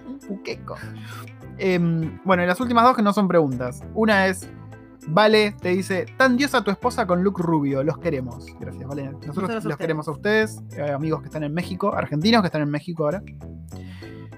[0.06, 0.76] un puqueco.
[1.58, 3.82] Em, bueno, y las últimas dos que no son preguntas.
[3.94, 4.50] Una es,
[5.12, 8.46] Vale te dice, tan diosa tu esposa con look rubio, los queremos.
[8.60, 9.12] Gracias, Vale.
[9.26, 12.70] Nosotros, los queremos a ustedes, eh, amigos que están en México, argentinos que están en
[12.70, 13.24] México ahora.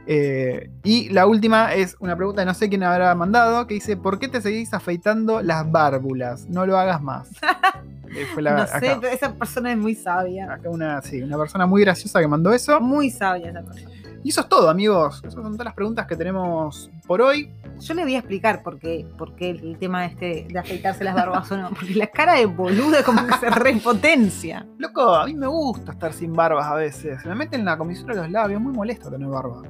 [0.07, 4.17] Eh, y la última es una pregunta no sé quién habrá mandado, que dice, ¿por
[4.17, 6.47] qué te seguís afeitando las bárbulas?
[6.49, 7.29] No lo hagas más.
[8.13, 10.55] Eh, fue la- no sé, acá, pero esa persona es muy sabia.
[10.55, 12.81] acá una, sí, una persona muy graciosa que mandó eso.
[12.81, 13.90] Muy sabia esa persona.
[14.23, 15.19] Y eso es todo, amigos.
[15.19, 17.51] Esas son todas las preguntas que tenemos por hoy.
[17.79, 21.15] Yo le voy a explicar por qué, por qué el tema este de afeitarse las
[21.15, 21.69] barbas o no.
[21.69, 24.67] Porque la cara de boluda como que se repotencia.
[24.77, 27.21] Loco, a mí me gusta estar sin barbas a veces.
[27.21, 29.63] Se me mete en la comisura de los labios, muy molesto tener barba.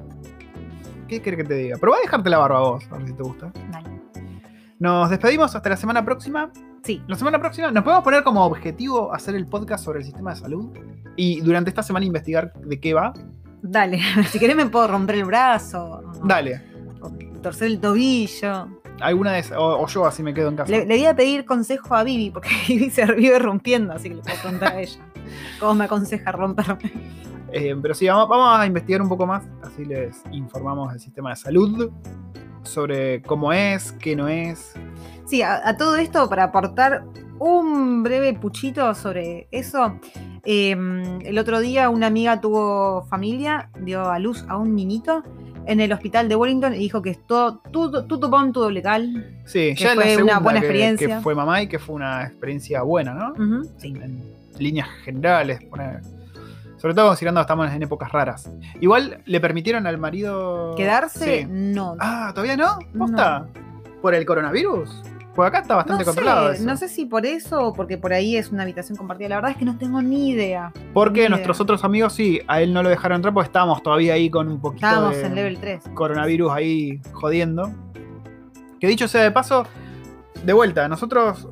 [1.08, 1.78] ¿Qué querés que te diga?
[1.78, 3.52] Probá a dejarte la barba vos, a ver si te gusta.
[3.70, 3.90] Dale.
[4.78, 6.50] Nos despedimos hasta la semana próxima.
[6.82, 10.34] Sí, La semana próxima nos podemos poner como objetivo hacer el podcast sobre el sistema
[10.34, 10.76] de salud.
[11.16, 13.12] Y durante esta semana investigar de qué va.
[13.62, 14.00] Dale.
[14.30, 15.84] Si querés me puedo romper el brazo.
[16.04, 16.62] o- Dale.
[17.00, 17.10] o
[17.40, 18.68] torcer el tobillo.
[19.00, 20.70] Alguna de esas, o, o yo así me quedo en casa.
[20.70, 24.16] Le, le voy a pedir consejo a Vivi, porque Vivi se vive rompiendo, así que
[24.16, 25.00] le puedo preguntar a ella.
[25.60, 26.92] ¿Cómo me aconseja romperme?
[27.52, 31.30] Eh, pero sí, vamos, vamos a investigar un poco más, así les informamos del sistema
[31.30, 31.90] de salud,
[32.62, 34.72] sobre cómo es, qué no es.
[35.26, 37.04] Sí, a, a todo esto, para aportar
[37.38, 39.98] un breve puchito sobre eso,
[40.44, 40.76] eh,
[41.24, 45.22] el otro día una amiga tuvo familia, dio a luz a un niñito
[45.66, 49.26] en el hospital de Wellington y dijo que es todo, todo, todo bon, todo legal.
[49.44, 51.16] Sí, Que ya es la fue una buena que- experiencia.
[51.16, 53.34] Que fue mamá y que fue una experiencia buena, ¿no?
[53.78, 53.88] Sí.
[54.00, 54.20] En
[54.58, 56.00] líneas generales, poner-
[56.78, 58.50] sobre todo considerando que estamos en épocas raras.
[58.80, 61.42] Igual le permitieron al marido ¿Quedarse?
[61.42, 61.46] Sí.
[61.48, 61.94] No.
[62.00, 62.80] Ah, ¿todavía no?
[62.98, 63.46] ¿Posta?
[64.00, 64.90] ¿Por el coronavirus?
[65.34, 66.64] Pues acá está bastante no controlado sé, eso.
[66.66, 69.30] no sé si por eso o porque por ahí es una habitación compartida.
[69.30, 70.72] La verdad es que no tengo ni idea.
[70.92, 71.62] Porque Ni nuestros idea.
[71.62, 74.60] otros amigos sí, a él no lo dejaron entrar porque estábamos todavía ahí con un
[74.60, 75.84] poquito Estábamos de en level 3.
[75.94, 77.72] coronavirus ahí jodiendo.
[78.78, 79.64] Que dicho sea de paso,
[80.44, 81.48] de vuelta, nosotros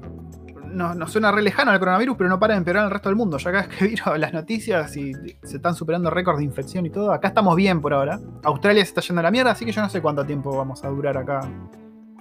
[0.66, 3.08] nos, nos suena re lejano el coronavirus, pero no para de empeorar en el resto
[3.08, 3.38] del mundo.
[3.38, 5.12] Ya cada vez que vieron las noticias y
[5.42, 8.20] se están superando récords de infección y todo, acá estamos bien por ahora.
[8.42, 10.84] Australia se está yendo a la mierda, así que yo no sé cuánto tiempo vamos
[10.84, 11.40] a durar acá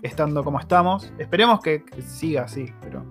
[0.02, 1.12] estando como estamos.
[1.18, 3.04] Esperemos que, que siga así, pero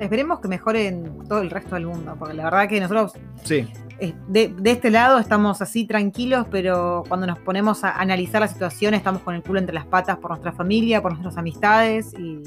[0.00, 3.12] Esperemos que mejore en todo el resto del mundo, porque la verdad que nosotros
[3.44, 3.68] sí.
[4.00, 8.48] eh, de, de este lado estamos así tranquilos, pero cuando nos ponemos a analizar la
[8.48, 12.42] situación estamos con el culo entre las patas por nuestra familia, por nuestras amistades y,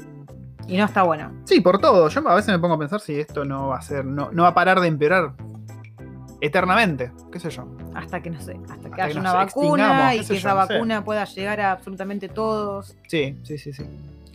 [0.66, 1.32] y no está bueno.
[1.44, 2.08] Sí, por todo.
[2.08, 4.42] Yo a veces me pongo a pensar si esto no va a ser, no, no
[4.42, 5.32] va a parar de empeorar
[6.46, 7.66] eternamente, qué sé yo.
[7.94, 10.66] Hasta que no sé, hasta que Hasta haya una vacuna y que yo, esa no
[10.66, 10.72] sé.
[10.74, 12.96] vacuna pueda llegar a absolutamente todos.
[13.06, 13.84] Sí, sí, sí, sí.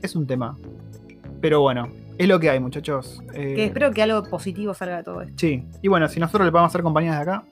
[0.01, 0.57] Es un tema.
[1.41, 1.87] Pero bueno,
[2.17, 3.21] Es lo que hay, muchachos.
[3.33, 5.33] Eh, Que espero que algo positivo salga de todo esto.
[5.37, 7.43] Sí, y bueno, si nosotros le podemos hacer compañía de acá,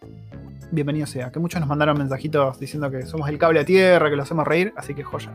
[0.72, 1.32] bienvenido sea.
[1.32, 4.46] Que muchos nos mandaron mensajitos diciendo que somos el cable a tierra, que lo hacemos
[4.46, 5.32] reír, así que joya.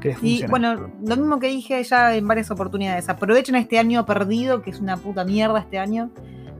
[0.00, 3.08] Que les Y bueno, lo mismo que dije ya en varias oportunidades.
[3.08, 6.10] Aprovechen este año perdido, que es una puta mierda este año,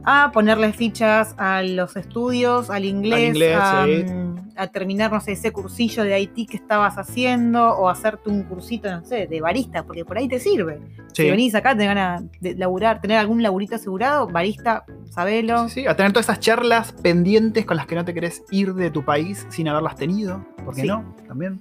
[0.05, 4.05] a ponerle fichas a los estudios, al inglés, inglés, a, sí.
[4.05, 8.43] mm, a terminar, no sé, ese cursillo de IT que estabas haciendo, o hacerte un
[8.43, 10.79] cursito, no sé, de barista, porque por ahí te sirve.
[11.13, 11.23] Sí.
[11.23, 15.67] Si venís acá, te ganas de laburar, tener algún laburito asegurado, barista, sabelo.
[15.69, 18.75] Sí, sí, a tener todas esas charlas pendientes con las que no te querés ir
[18.75, 20.45] de tu país sin haberlas tenido.
[20.63, 21.15] ¿Por qué no?
[21.27, 21.59] También.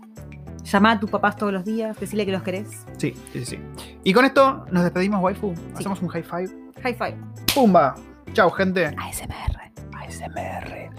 [0.65, 2.85] Llama a tus papás todos los días, decirle que los querés.
[2.97, 3.59] Sí, sí, sí.
[4.03, 5.55] Y con esto nos despedimos, waifu.
[5.75, 6.49] Hacemos un high five.
[6.83, 7.17] High five.
[7.55, 7.95] ¡Pumba!
[8.35, 8.87] Chao, gente.
[8.99, 9.73] ASMR.
[9.97, 10.91] ASMR.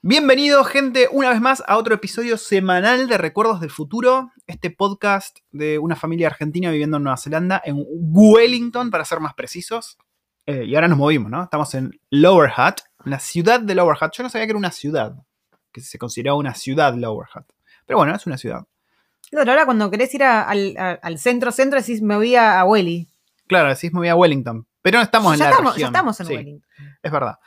[0.00, 4.30] Bienvenido, gente, una vez más a otro episodio semanal de Recuerdos del Futuro.
[4.46, 9.34] Este podcast de una familia argentina viviendo en Nueva Zelanda, en Wellington, para ser más
[9.34, 9.98] precisos.
[10.46, 11.42] Eh, y ahora nos movimos, ¿no?
[11.42, 14.12] Estamos en Lower Hutt, en la ciudad de Lower Hutt.
[14.16, 15.16] Yo no sabía que era una ciudad,
[15.72, 17.46] que se consideraba una ciudad Lower Hutt.
[17.84, 18.64] Pero bueno, es una ciudad.
[19.34, 22.60] Claro, ahora cuando querés ir a- al, a- al centro, centro, decís me voy a,
[22.60, 23.08] a Welly.
[23.46, 24.66] Claro, decís me voy a Wellington.
[24.82, 25.92] Pero no estamos en ya, la estamos, región.
[25.92, 26.34] ya estamos en Sí.
[26.34, 26.68] Wellington.
[27.02, 27.38] Es verdad.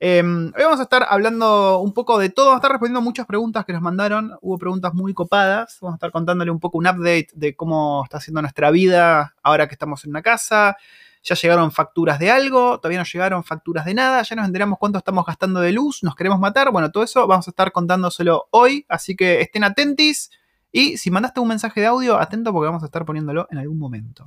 [0.00, 3.26] Eh, hoy vamos a estar hablando un poco de todo, vamos a estar respondiendo muchas
[3.26, 4.32] preguntas que nos mandaron.
[4.42, 5.78] Hubo preguntas muy copadas.
[5.80, 9.66] Vamos a estar contándole un poco un update de cómo está siendo nuestra vida ahora
[9.66, 10.76] que estamos en una casa.
[11.22, 14.98] Ya llegaron facturas de algo, todavía no llegaron facturas de nada, ya nos enteramos cuánto
[14.98, 16.70] estamos gastando de luz, nos queremos matar.
[16.70, 20.30] Bueno, todo eso vamos a estar contándoselo hoy, así que estén atentis.
[20.76, 23.78] Y si mandaste un mensaje de audio, atento porque vamos a estar poniéndolo en algún
[23.78, 24.26] momento.